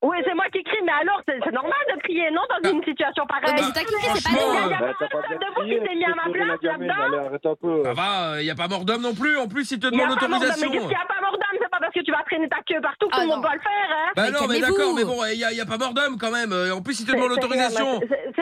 Oui, 0.02 0.16
c'est 0.24 0.34
moi 0.34 0.44
qui 0.52 0.62
crie, 0.62 0.77
mais 0.88 0.96
alors 1.04 1.20
c'est 1.28 1.36
c'est 1.44 1.52
normal 1.52 1.76
de 1.92 1.96
crier, 2.00 2.30
non, 2.32 2.40
dans 2.48 2.64
une 2.72 2.80
situation 2.84 3.24
Ouais, 3.28 3.28
pareille? 3.28 3.52
mais 3.60 3.64
c'est 3.68 3.72
toi 3.76 3.84
qui 3.84 3.92
crie, 3.94 4.08
c'est 4.16 4.24
pas. 4.24 4.30
Il 4.32 4.40
y 4.40 4.48
a 4.48 4.68
Bah, 4.68 4.78
pas 4.80 4.94
t'as 4.98 5.08
pas 5.08 5.20
personne 5.20 5.38
bien 5.38 5.38
de 5.38 5.44
vous 5.54 5.62
qui 5.68 5.76
s'est 5.84 5.94
mis 6.00 6.04
à 6.08 6.14
ma 6.16 6.24
place 6.32 6.60
gamine, 6.64 6.86
là-dedans. 6.88 7.18
allez, 7.18 7.26
arrête 7.28 7.44
un 7.46 7.54
peu. 7.60 7.82
Ça 7.84 7.92
va, 7.92 8.40
il 8.40 8.46
y 8.46 8.50
a 8.50 8.54
pas 8.56 8.68
mort 8.68 8.84
d'homme 8.88 9.02
non 9.02 9.14
plus. 9.14 9.36
En 9.36 9.48
plus, 9.48 9.70
il 9.70 9.78
te 9.78 9.86
Il 9.86 9.92
y 9.92 10.00
a 10.00 10.04
demande 10.08 10.18
pas 10.18 10.28
mort 10.28 10.40
d'homme, 10.40 10.48
mais 10.48 10.48
l'autorisation. 10.48 10.70
qu'est-ce 10.72 10.88
qu'il 10.88 10.96
y 10.98 11.02
a 11.04 11.08
pas 11.12 11.20
mort 11.20 11.32
d'homme? 11.36 11.58
C'est 11.60 11.68
pas 11.70 11.78
parce 11.80 11.92
que 11.92 12.00
tu 12.00 12.10
vas 12.12 12.22
traîner 12.24 12.48
ta 12.48 12.60
queue 12.66 12.80
partout 12.80 13.06
que 13.08 13.12
Ah 13.12 13.16
tout 13.20 13.22
le 13.22 13.28
monde 13.28 13.36
non. 13.36 13.42
doit 13.48 13.54
le 13.54 13.60
faire, 13.60 13.90
hein 13.92 14.08
Bah 14.16 14.22
Mais 14.24 14.30
non, 14.32 14.40
mais 14.48 14.60
calmez-vous. 14.60 14.76
d'accord, 14.78 14.94
mais 14.96 15.04
bon, 15.04 15.24
il 15.28 15.38
y, 15.38 15.44
a- 15.44 15.52
il 15.52 15.58
y 15.58 15.60
a 15.60 15.66
pas 15.66 15.76
mort 15.78 15.92
d'homme 15.94 16.16
quand 16.18 16.30
même. 16.32 16.52
Euh, 16.52 16.74
En 16.74 16.80
plus, 16.82 16.98
il 17.00 17.06
te 17.06 17.12
demande 17.12 17.28
l'autorisation. 17.30 18.00
ma- 18.00 18.06
c'est- 18.08 18.32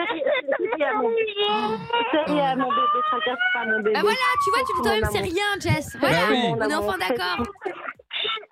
rien, 2.31 2.55
mon 2.55 2.69
bébé, 2.69 2.99
tracasse 3.11 3.37
pas 3.53 3.65
mon 3.65 3.77
bébé. 3.77 3.91
Bah 3.93 4.01
voilà, 4.01 4.17
tu 4.43 4.49
vois, 4.51 4.59
tu 4.65 4.73
toi-même 4.81 5.05
c'est 5.11 5.19
rien, 5.19 5.59
Jess. 5.59 5.97
Voilà, 5.99 6.17
Bah 6.17 6.23
oui. 6.31 6.37
on 6.57 6.69
est 6.69 6.75
enfin 6.75 6.97
d'accord. 6.97 7.43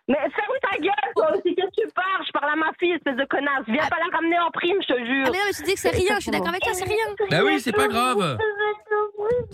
Mais 0.08 0.16
ferme 0.16 0.58
ta 0.62 0.78
gueule, 0.78 1.12
toi 1.16 1.32
aussi, 1.32 1.56
qu'est-ce 1.56 1.82
que 1.82 1.88
tu 1.88 1.94
parles 1.96 2.24
Je 2.28 2.32
parle 2.46 2.52
à 2.54 2.56
ma 2.66 2.72
fille, 2.80 2.92
espèce 2.92 3.16
de 3.18 3.26
connasse. 3.26 3.66
Viens 3.68 3.84
Ah. 3.86 3.90
pas 3.90 3.98
la 4.00 4.16
ramener 4.16 4.40
en 4.40 4.52
prime, 4.52 4.78
je 4.82 4.88
te 4.88 4.94
Ah, 4.94 5.06
jure. 5.06 5.26
mais 5.32 5.38
non, 5.40 5.46
mais 5.48 5.54
tu 5.54 5.64
dis 5.64 5.74
que 5.74 5.80
c'est 5.80 5.90
rien, 5.96 6.16
je 6.16 6.22
suis 6.22 6.32
d'accord 6.32 6.50
avec 6.50 6.62
toi, 6.62 6.74
c'est 6.74 6.86
rien. 6.86 7.06
Bah 7.32 7.40
oui, 7.44 7.60
c'est 7.60 7.72
pas 7.76 7.88
grave. 7.88 8.38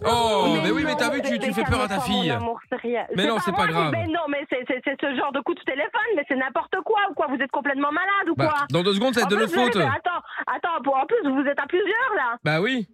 Oh, 0.06 0.58
mais 0.64 0.72
oui, 0.72 0.84
mais 0.86 0.96
t'as 0.96 1.10
vu, 1.10 1.22
tu, 1.22 1.40
tu 1.40 1.54
fais 1.54 1.64
peur 1.64 1.82
à 1.82 1.88
ta 1.88 2.00
fille. 2.02 2.30
amour, 2.32 2.60
c'est 2.70 2.80
rien. 2.82 3.06
Mais 3.16 3.26
non, 3.26 3.38
c'est 3.40 3.56
pas 3.56 3.68
grave. 3.68 3.92
Mais 3.92 4.08
non, 4.08 4.26
mais 4.30 4.46
c'est 4.50 4.64
c'est- 4.68 4.82
c'est 4.84 5.00
ce 5.00 5.16
genre 5.16 5.32
de 5.32 5.40
coup 5.42 5.54
de 5.54 5.62
téléphone, 5.62 6.12
mais 6.16 6.26
c'est 6.28 6.36
n'importe 6.36 6.76
quoi 6.84 7.00
ou 7.10 7.14
quoi 7.14 7.28
Vous 7.30 7.42
êtes 7.42 7.52
complètement 7.52 7.92
malade 7.92 8.30
ou 8.30 8.36
Bah, 8.36 8.48
quoi 8.48 8.66
dans 8.72 8.84
deux 8.84 8.94
secondes, 8.94 9.14
ça 9.14 9.22
va 9.22 9.26
être 9.28 9.34
En 9.34 9.36
de 9.36 9.42
notre 9.42 9.54
faute. 9.54 9.76
Attends, 9.78 10.22
attends, 10.48 10.82
pour- 10.84 10.96
en 10.98 11.06
plus, 11.06 11.22
vous 11.24 11.48
êtes 11.48 11.60
à 11.60 11.66
plusieurs 11.68 12.14
là. 12.16 12.38
Bah 12.44 12.60
oui. 12.62 12.88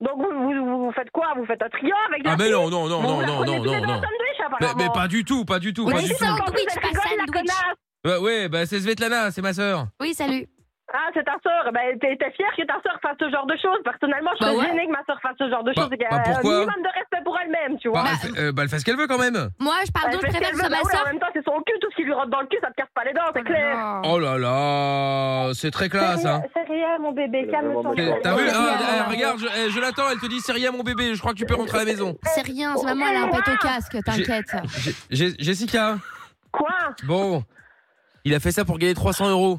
Donc 0.00 0.16
vous, 0.16 0.30
vous, 0.30 0.84
vous 0.86 0.92
faites 0.92 1.10
quoi? 1.10 1.32
Vous 1.36 1.44
faites 1.46 1.62
un 1.62 1.68
trio 1.68 1.94
avec 2.08 2.24
la 2.24 2.32
Ah, 2.32 2.36
mais 2.38 2.50
non, 2.50 2.68
non, 2.70 2.86
non, 2.88 3.00
non, 3.02 3.20
non, 3.26 3.44
non, 3.44 3.64
non, 3.64 3.80
non. 3.80 4.00
Mais, 4.60 4.66
mais 4.76 4.88
pas 4.94 5.08
du 5.08 5.24
tout, 5.24 5.44
pas 5.44 5.58
du 5.58 5.72
tout, 5.74 5.84
Oui, 5.86 5.92
pas 5.92 5.98
c'est 6.00 6.08
du 6.08 6.14
ça. 6.14 6.26
tout. 6.38 6.52
Pas 6.52 6.52
sandwich. 6.52 7.52
Bah 8.08 8.20
ouais, 8.20 8.48
bah 8.48 8.64
c'est 8.64 8.80
Svetlana, 8.80 9.30
c'est 9.30 9.42
ma 9.42 9.52
sœur. 9.52 9.86
Oui, 10.00 10.14
salut. 10.14 10.46
Ah, 10.94 11.10
c'est 11.12 11.22
ta 11.24 11.36
sœur. 11.42 11.70
Ben, 11.74 11.98
t'es 12.00 12.16
t'es 12.16 12.30
fière 12.32 12.48
que 12.56 12.64
ta 12.64 12.80
sœur 12.80 12.96
fasse 13.02 13.16
ce 13.20 13.28
genre 13.28 13.44
de 13.44 13.52
choses. 13.60 13.76
Personnellement, 13.84 14.30
je 14.40 14.46
Bah 14.46 14.48
suis 14.52 14.58
ouais. 14.60 14.66
gênée 14.68 14.86
que 14.86 14.92
ma 14.92 15.04
sœur 15.04 15.20
fasse 15.20 15.36
ce 15.38 15.50
genre 15.50 15.62
de 15.62 15.74
Bah, 15.76 15.82
choses. 15.82 15.92
et 15.92 15.98
qu'elle 15.98 16.08
bah, 16.08 16.16
a 16.16 16.20
un 16.20 16.32
pourquoi 16.32 16.52
minimum 16.64 16.80
de 16.82 16.88
respect 16.98 17.22
pour 17.22 17.36
elle-même, 17.38 17.78
tu 17.78 17.90
vois. 17.90 18.04
Bah, 18.04 18.08
elle 18.16 18.16
fait, 18.32 18.40
euh, 18.40 18.52
bah, 18.52 18.62
elle 18.62 18.70
fait 18.70 18.78
ce 18.78 18.84
qu'elle 18.86 18.96
veut 18.96 19.06
quand 19.06 19.18
même. 19.18 19.50
Moi, 19.60 19.74
je 19.84 19.92
pardon, 19.92 20.08
Elle 20.08 20.14
je 20.16 20.20
fait 20.20 20.32
ce 20.32 20.32
préfère 20.38 20.40
qu'elle 20.40 20.56
que 20.56 20.62
ma 20.62 20.68
bah 20.70 20.90
soeur. 20.90 21.02
En 21.04 21.10
même 21.12 21.20
temps, 21.20 21.26
c'est 21.34 21.44
son 21.44 21.60
cul. 21.60 21.76
Tout 21.82 21.88
ce 21.90 21.96
qui 21.96 22.04
lui 22.04 22.14
rentre 22.14 22.30
dans 22.30 22.40
le 22.40 22.46
cul, 22.46 22.56
ça 22.62 22.70
te 22.70 22.76
casse 22.80 22.88
pas 22.94 23.04
les 23.04 23.12
dents, 23.12 23.28
c'est 23.36 23.44
clair. 23.44 24.00
Oh 24.08 24.18
là 24.18 24.38
là, 24.38 25.50
c'est 25.52 25.70
très 25.70 25.90
classe, 25.90 26.24
hein. 26.24 26.40
C'est 26.56 26.64
rien, 26.72 26.96
mon 26.98 27.12
bébé. 27.12 27.40
Elle 27.44 27.50
Calme-toi. 27.50 27.82
vraiment 27.82 28.16
Eh. 28.16 28.22
T'as 28.22 28.34
vu 28.34 28.44
Oh, 28.48 28.56
ah, 28.56 28.78
eh, 28.96 29.10
Regarde, 29.12 29.38
je, 29.40 29.46
eh, 29.46 29.70
je 29.70 29.80
l'attends, 29.80 30.08
elle 30.10 30.18
te 30.24 30.26
dit 30.26 30.40
c'est 30.40 30.52
rien 30.56 30.72
mon 30.72 30.82
bébé, 30.82 31.14
je 31.14 31.20
crois 31.20 31.32
que 31.34 31.38
tu 31.38 31.44
peux 31.44 31.54
rentrer 31.54 31.76
à 31.76 31.84
la 31.84 31.92
maison. 31.92 32.16
C'est 32.32 32.40
rien, 32.40 32.74
c'est 32.78 32.86
maman, 32.86 33.04
elle 33.10 33.16
a 33.18 33.22
un 33.24 33.28
pet 33.28 33.52
au 33.52 33.56
casque, 33.58 33.98
t'inquiète. 34.02 34.56
J'ai- 34.78 34.94
j'ai- 35.10 35.34
Jessica, 35.38 35.98
Quoi? 36.50 36.70
Bon, 37.06 37.44
il 38.28 38.34
a 38.34 38.40
fait 38.40 38.52
ça 38.52 38.64
pour 38.64 38.78
gagner 38.78 38.94
300 38.94 39.30
euros. 39.30 39.58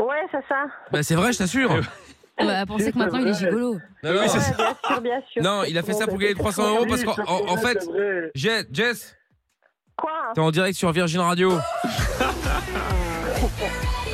Ouais, 0.00 0.22
c'est 0.32 0.44
ça. 0.48 0.64
Bah 0.90 1.02
c'est 1.02 1.14
vrai, 1.14 1.32
je 1.32 1.38
t'assure. 1.38 1.80
On 2.38 2.46
va 2.46 2.66
penser 2.66 2.90
que 2.90 2.98
maintenant 2.98 3.20
il 3.20 3.28
est 3.28 3.34
gigolo. 3.38 3.74
Non, 4.02 4.12
non, 4.12 4.20
Ouais, 4.20 4.26
bien 4.26 4.28
sûr, 4.40 5.00
bien 5.02 5.22
sûr. 5.32 5.42
Non, 5.42 5.62
il 5.64 5.78
a 5.78 5.82
fait 5.82 5.92
ça 5.92 6.06
pour 6.06 6.18
gagner 6.18 6.34
300 6.34 6.68
euros 6.74 6.86
parce 6.88 7.04
qu'en 7.04 7.14
en- 7.26 7.48
en 7.52 7.56
fait, 7.58 7.80
C'est. 7.82 8.30
Jess, 8.34 8.64
Jess, 8.72 9.16
Quoi? 9.96 10.10
t'es 10.34 10.40
en 10.40 10.50
direct 10.50 10.76
sur 10.76 10.90
Virgin 10.90 11.20
Radio. 11.20 11.52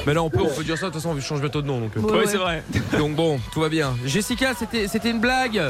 Mais 0.07 0.15
là 0.15 0.23
on 0.23 0.31
peut, 0.31 0.41
on 0.43 0.49
peut 0.55 0.65
dire 0.65 0.77
ça, 0.79 0.87
de 0.87 0.93
toute 0.93 1.01
façon 1.03 1.15
on 1.17 1.21
change 1.21 1.41
bientôt 1.41 1.61
de 1.63 1.67
nom 1.67 1.81
donc. 1.81 1.97
euh, 1.97 2.01
Ouais, 2.01 2.27
ouais. 2.27 2.37
vrai. 2.37 2.63
Donc 2.99 3.15
bon, 3.15 3.39
tout 3.53 3.61
va 3.61 3.69
bien. 3.69 3.95
Jessica, 4.05 4.55
c'était 4.55 4.89
c'était 4.89 5.11
une 5.11 5.21
blague? 5.21 5.63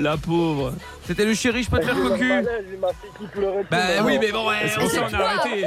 La 0.00 0.16
pauvre. 0.16 0.72
C'était 1.06 1.24
le 1.26 1.34
chéri, 1.34 1.62
je 1.62 1.70
peux 1.70 1.78
te 1.78 1.84
faire 1.84 1.94
cocu. 1.94 2.32
Bah 3.70 3.78
oui, 4.04 4.18
mais 4.18 4.32
bon, 4.32 4.48
ouais, 4.48 4.68
C'est 4.68 4.80
on 4.82 4.88
s'en- 4.88 5.02
a 5.14 5.22
arrêté? 5.22 5.66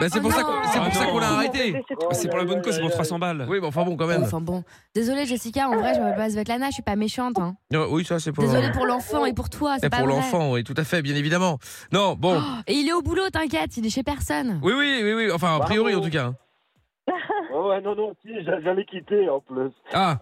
Bah, 0.00 0.06
c'est 0.10 0.20
pour 0.20 0.30
Oh 0.32 0.36
ça 0.36 0.42
qu'on 0.44 0.52
non. 0.52 0.62
c'est 0.72 0.78
pour 0.80 0.92
ça 0.94 1.06
qu'on 1.06 1.18
l'a 1.18 1.26
Oh 1.28 1.32
non. 1.32 1.36
arrêté. 1.38 1.82
C'est 2.12 2.28
pour 2.28 2.38
la 2.38 2.44
bonne 2.44 2.62
cause, 2.62 2.74
c'est 2.74 2.80
pour 2.80 2.90
300 2.90 3.18
balles. 3.18 3.46
Oui, 3.48 3.58
mais 3.60 3.66
enfin 3.66 3.84
bon 3.84 3.96
quand 3.96 4.06
même. 4.06 4.22
Enfin 4.22 4.40
bon. 4.40 4.62
Désolée 4.94 5.26
Jessica, 5.26 5.68
en 5.68 5.76
vrai, 5.76 5.94
je 5.94 6.00
m'appelle 6.00 6.16
pas 6.16 6.30
Svetlana, 6.30 6.66
je 6.68 6.74
suis 6.74 6.82
pas 6.82 6.96
méchante. 6.96 7.38
Hein. 7.38 7.56
Non, 7.72 7.86
Oui, 7.90 8.04
ça 8.04 8.18
c'est 8.20 8.32
pour. 8.32 8.44
Désolée 8.44 8.70
pour 8.72 8.86
l'enfant 8.86 9.24
et 9.24 9.32
pour 9.32 9.50
toi, 9.50 9.76
Et 9.76 9.80
c'est 9.80 9.90
pas 9.90 9.98
pour 9.98 10.06
vrai. 10.06 10.16
l'enfant, 10.16 10.52
oui, 10.52 10.62
tout 10.64 10.74
à 10.76 10.84
fait, 10.84 11.02
bien 11.02 11.14
évidemment. 11.16 11.58
Non, 11.92 12.14
bon. 12.14 12.40
Et 12.66 12.74
il 12.74 12.88
est 12.88 12.92
au 12.92 13.02
boulot, 13.02 13.28
t'inquiète, 13.30 13.76
il 13.76 13.86
est 13.86 13.90
chez 13.90 14.02
personne. 14.02 14.60
Oui, 14.62 14.72
oui, 14.76 15.00
oui, 15.02 15.12
oui. 15.14 15.30
Enfin, 15.32 15.56
a 15.56 15.60
priori 15.60 15.94
en 15.94 16.00
tout 16.00 16.10
cas. 16.10 16.32
Ouais, 17.50 17.66
ouais, 17.70 17.80
non, 17.80 17.94
non, 17.96 18.14
si, 18.22 18.28
j'a- 18.44 18.60
j'allais 18.60 18.84
quitter 18.84 19.28
en 19.30 19.40
plus. 19.40 19.72
Ah, 19.94 20.18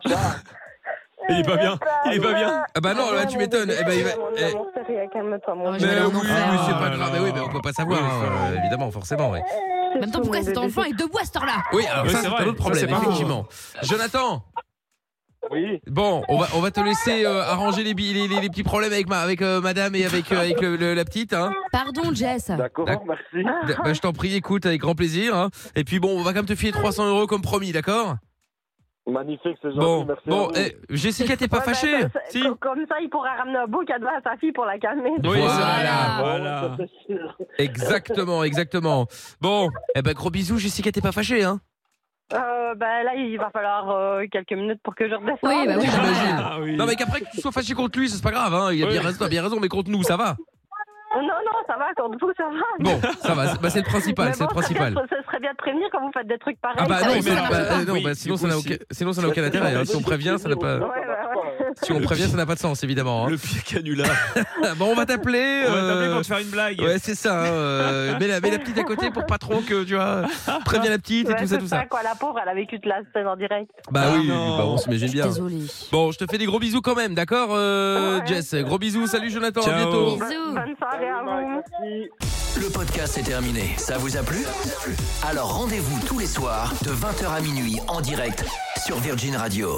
Il 1.29 1.41
est 1.41 1.43
pas 1.43 1.57
bien. 1.57 1.79
Il 2.07 2.13
est 2.15 2.21
pas 2.21 2.33
bien. 2.35 2.63
ah 2.75 2.81
bah 2.81 2.95
non, 2.95 3.11
là 3.13 3.27
tu 3.27 3.37
m'étonnes. 3.39 3.71
Eh 3.79 3.85
ben, 3.85 3.93
il 3.99 4.05
va- 4.05 4.11
eh, 4.11 4.15
Oh, 4.17 4.29
Mais 4.35 4.55
en 4.55 5.71
oui, 5.73 5.79
c'est 6.67 6.73
pas 6.73 6.91
grave. 6.91 7.11
Mais 7.13 7.21
oui, 7.21 7.31
mais 7.35 7.41
on 7.41 7.49
peut 7.49 7.61
pas 7.63 7.73
savoir, 7.73 8.01
hein, 8.03 8.51
euh, 8.53 8.59
évidemment, 8.61 8.91
forcément. 8.91 9.31
oui. 9.31 9.41
En 9.97 10.01
même 10.01 10.11
temps, 10.11 10.21
pourquoi 10.21 10.43
cet 10.43 10.59
enfant 10.59 10.85
est 10.85 10.93
debout 10.93 11.19
à 11.19 11.25
cette 11.25 11.37
heure-là? 11.37 11.63
Oui, 11.73 11.85
alors 11.87 12.05
Oui, 12.05 12.11
ça 12.11 12.19
c'est 12.19 12.25
c'est 12.25 12.29
vrai. 12.31 12.43
un 12.45 12.47
autre 12.49 12.57
Ça, 12.59 12.63
problème, 12.63 12.87
c'est 12.89 12.95
effectivement. 12.95 13.47
Jonathan, 13.83 14.43
Oui, 15.51 15.81
bon, 15.87 16.23
on 16.29 16.39
va 16.39 16.49
on 16.57 16.61
va 16.61 16.71
te 16.73 16.81
laisser 16.81 17.25
euh, 17.25 17.41
arranger 17.43 17.83
les, 17.85 17.95
bi- 17.95 18.13
les, 18.13 18.27
les- 18.27 18.41
les 18.41 18.49
petits 18.51 18.65
problèmes 18.65 18.93
avec 18.93 19.09
ma 19.09 19.21
avec 19.21 19.43
euh, 19.43 19.61
Madame 19.61 19.95
et 19.95 20.05
avec 20.05 20.33
euh, 20.33 20.41
avec 20.41 20.61
le- 20.61 20.77
le- 20.77 20.93
la 20.95 21.05
petite. 21.05 21.33
Hein. 21.33 21.53
Pardon, 21.71 22.13
Jess. 22.13 22.51
d'accord, 22.51 22.85
D'accord. 22.85 23.07
merci. 23.07 23.47
Bah, 23.85 23.93
je 23.93 24.01
t'en 24.01 24.13
prie, 24.13 24.35
écoute, 24.35 24.67
avec 24.67 24.81
grand 24.81 24.95
plaisir. 24.97 25.37
hein. 25.37 25.51
Et 25.77 25.85
puis 25.85 26.01
bon, 26.01 26.19
on 26.19 26.23
va 26.23 26.31
quand 26.31 26.39
même 26.41 26.47
te 26.47 26.57
filer 26.57 26.73
300 26.73 27.07
euros 27.09 27.27
comme 27.29 27.43
promis, 27.43 27.71
d'accord? 27.73 28.17
Magnifique, 29.09 29.57
c'est 29.63 29.69
gentil, 29.69 29.79
Bon, 29.79 30.05
merci. 30.05 30.23
bon, 30.29 30.51
eh, 30.57 30.77
Jessica, 30.91 31.37
t'es 31.37 31.47
pas 31.47 31.59
Ouais, 31.59 31.63
ben, 31.67 31.75
fâchée 31.75 32.03
ça, 32.03 32.09
c'est- 32.27 32.39
Si. 32.39 32.43
co- 32.43 32.57
Comme 32.57 32.85
ça, 32.89 32.97
il 33.01 33.09
pourra 33.09 33.37
ramener 33.37 33.59
un 33.59 33.67
beau 33.69 33.85
cadeau 33.85 34.09
à 34.09 34.21
sa 34.23 34.37
fille 34.37 34.51
pour 34.51 34.65
la 34.65 34.79
calmer. 34.79 35.11
Oui, 35.11 35.21
Voilà. 35.23 36.17
Oh, 36.19 36.23
Voilà. 36.23 36.77
sûr. 37.07 37.39
Exactement, 37.59 38.43
exactement. 38.43 39.07
Bon, 39.41 39.71
eh 39.95 40.03
ben 40.03 40.13
gros 40.13 40.31
bisous, 40.31 40.59
Jessica, 40.59 40.91
t'es 40.91 41.01
pas 41.01 41.13
fâchée, 41.13 41.45
hein? 41.45 41.61
Euh, 42.33 42.75
ben 42.75 43.05
là, 43.05 43.15
il 43.15 43.39
va 43.39 43.51
falloir 43.51 43.89
euh, 43.91 44.25
quelques 44.31 44.51
minutes 44.53 44.81
pour 44.83 44.97
que 44.97 45.09
je 45.09 45.15
redescende. 45.15 45.39
Oui, 45.45 45.67
bah 45.69 45.75
oui. 45.79 45.87
J'imagine. 45.89 46.37
Ah 46.45 46.57
oui. 46.61 46.77
Non 46.77 46.85
mais 46.87 46.97
qu'après 46.97 47.21
que 47.21 47.31
tu 47.31 47.41
sois 47.41 47.53
fâché 47.53 47.75
contre 47.75 47.97
lui, 48.01 48.09
c'est 48.09 48.21
pas 48.21 48.33
grave, 48.33 48.53
hein. 48.53 48.73
Il 48.73 48.83
a 48.83 48.89
bien 48.89 49.03
raison, 49.03 49.29
bien 49.29 49.43
raison, 49.45 49.61
mais 49.61 49.69
contre 49.69 49.91
nous, 49.93 50.03
ça 50.03 50.17
va. 50.17 50.35
Non, 51.15 51.23
non, 51.23 51.29
ça 51.79 51.85
va, 51.85 51.95
contre 51.95 52.19
vous, 52.21 52.33
ça 52.37 52.45
va. 52.45 52.67
Bon, 52.81 53.01
ça 53.21 53.35
va, 53.35 53.47
c'est 53.49 53.61
bah, 53.61 53.71
c'est 53.71 53.79
le 53.81 53.85
principal, 53.85 54.35
c'est 54.35 54.43
le 54.45 54.49
principal. 54.49 54.95
Ce 55.11 55.23
serait, 55.27 55.41
bien 55.41 55.53
de 55.53 55.57
prévenir 55.57 55.89
quand 55.93 56.01
vous 56.01 56.13
faites 56.13 56.27
des 56.27 56.39
trucs 56.39 56.61
pareils. 56.61 56.79
Ah 56.81 56.87
bah 56.89 56.97
Ah 57.03 57.07
non, 57.07 57.21
ça- 57.23 57.35
bah, 57.51 57.57
euh, 57.93 58.01
bah, 58.03 58.15
sinon 58.15 58.37
ça 58.37 58.47
n'a 58.49 58.59
aucun, 58.59 58.77
sinon 58.91 59.13
ça 59.13 59.23
n'a 59.23 59.29
aucun 59.29 59.45
intérêt. 59.45 59.75
hein. 59.75 59.85
Si 59.85 59.97
on 59.97 60.01
prévient, 60.03 60.37
ça 60.39 60.49
n'a 60.49 60.57
pas, 60.57 60.77
Ouais, 60.79 60.85
ouais, 60.85 60.89
ouais. 60.89 61.66
Si 61.83 61.93
on 61.93 62.01
prévient, 62.01 62.29
ça 62.29 62.37
n'a 62.37 62.47
pas 62.47 62.55
de 62.55 62.61
sens 62.61 62.83
évidemment. 62.85 63.27
hein. 63.27 63.31
Le 63.31 63.37
pied 63.37 63.61
canular. 63.65 64.09
Bon, 64.79 64.87
on 64.91 64.95
va 64.95 65.07
t'appeler. 65.07 65.65
On 65.69 65.73
va 65.73 65.77
t'appeler 65.81 66.07
euh, 66.07 66.13
pour 66.15 66.23
te 66.23 66.27
faire 66.27 66.39
une 66.39 66.49
blague. 66.49 66.81
Ouais, 66.81 66.97
c'est 67.01 67.15
ça. 67.15 67.41
hein, 67.43 67.47
euh, 67.47 68.19
mets, 68.19 68.27
la, 68.27 68.41
mets 68.41 68.51
la 68.51 68.59
petite 68.59 68.79
à 68.79 68.83
côté 68.85 69.11
pour 69.11 69.25
pas 69.27 69.39
trop 69.39 69.61
que 69.61 69.85
tu 69.85 69.95
vois. 69.95 70.23
Préviens 70.65 70.91
la 70.91 70.99
petite 70.99 71.29
et 71.29 71.33
Ouais, 71.33 71.37
tout 71.39 71.47
ça, 71.47 71.55
c'est 71.55 71.59
tout 71.59 71.69
ça. 71.69 71.85
quoi, 71.87 72.03
la 72.03 72.15
pauvre, 72.15 72.39
elle 72.43 72.49
a 72.49 72.55
vécu 72.55 72.79
de 72.79 72.89
la 72.89 73.01
scène 73.13 73.27
en 73.29 73.37
direct. 73.37 73.71
Bah 73.91 74.03
Ah 74.07 74.13
oui, 74.19 74.29
bah, 74.29 74.65
on 74.67 74.77
s'imagine 74.77 75.11
bien. 75.11 75.27
Désolée. 75.27 75.63
Bon, 75.93 76.11
je 76.13 76.19
te 76.19 76.25
fais 76.31 76.39
des 76.39 76.47
gros 76.47 76.59
bisous 76.59 76.81
quand 76.81 76.95
même, 76.97 77.15
d'accord, 77.15 77.51
euh, 77.53 78.19
Ouais. 78.21 78.27
Jess? 78.27 78.55
Gros 78.55 78.79
bisous, 78.79 79.07
salut 79.07 79.31
Jonathan, 79.31 79.61
à 79.61 79.65
Ciao. 79.65 79.75
bientôt. 79.77 80.17
Bisous. 80.17 80.55
Bonne 80.55 80.77
soirée 80.79 81.09
à 81.09 81.23
vous. 81.23 81.49
Merci. 81.81 82.09
Le 82.61 82.71
podcast 82.73 83.19
est 83.19 83.23
terminé. 83.23 83.75
Ça 83.77 83.99
vous 83.99 84.17
a 84.17 84.23
plu? 84.23 84.39
Alors 85.29 85.57
rendez-vous 85.59 85.99
tous 86.07 86.19
les 86.19 86.27
soirs 86.27 86.73
de 86.83 86.91
20h 86.91 87.37
à 87.37 87.41
minuit 87.41 87.79
en 87.89 88.01
direct 88.01 88.45
sur 88.85 88.99
Virgin 88.99 89.37
Radio. 89.37 89.69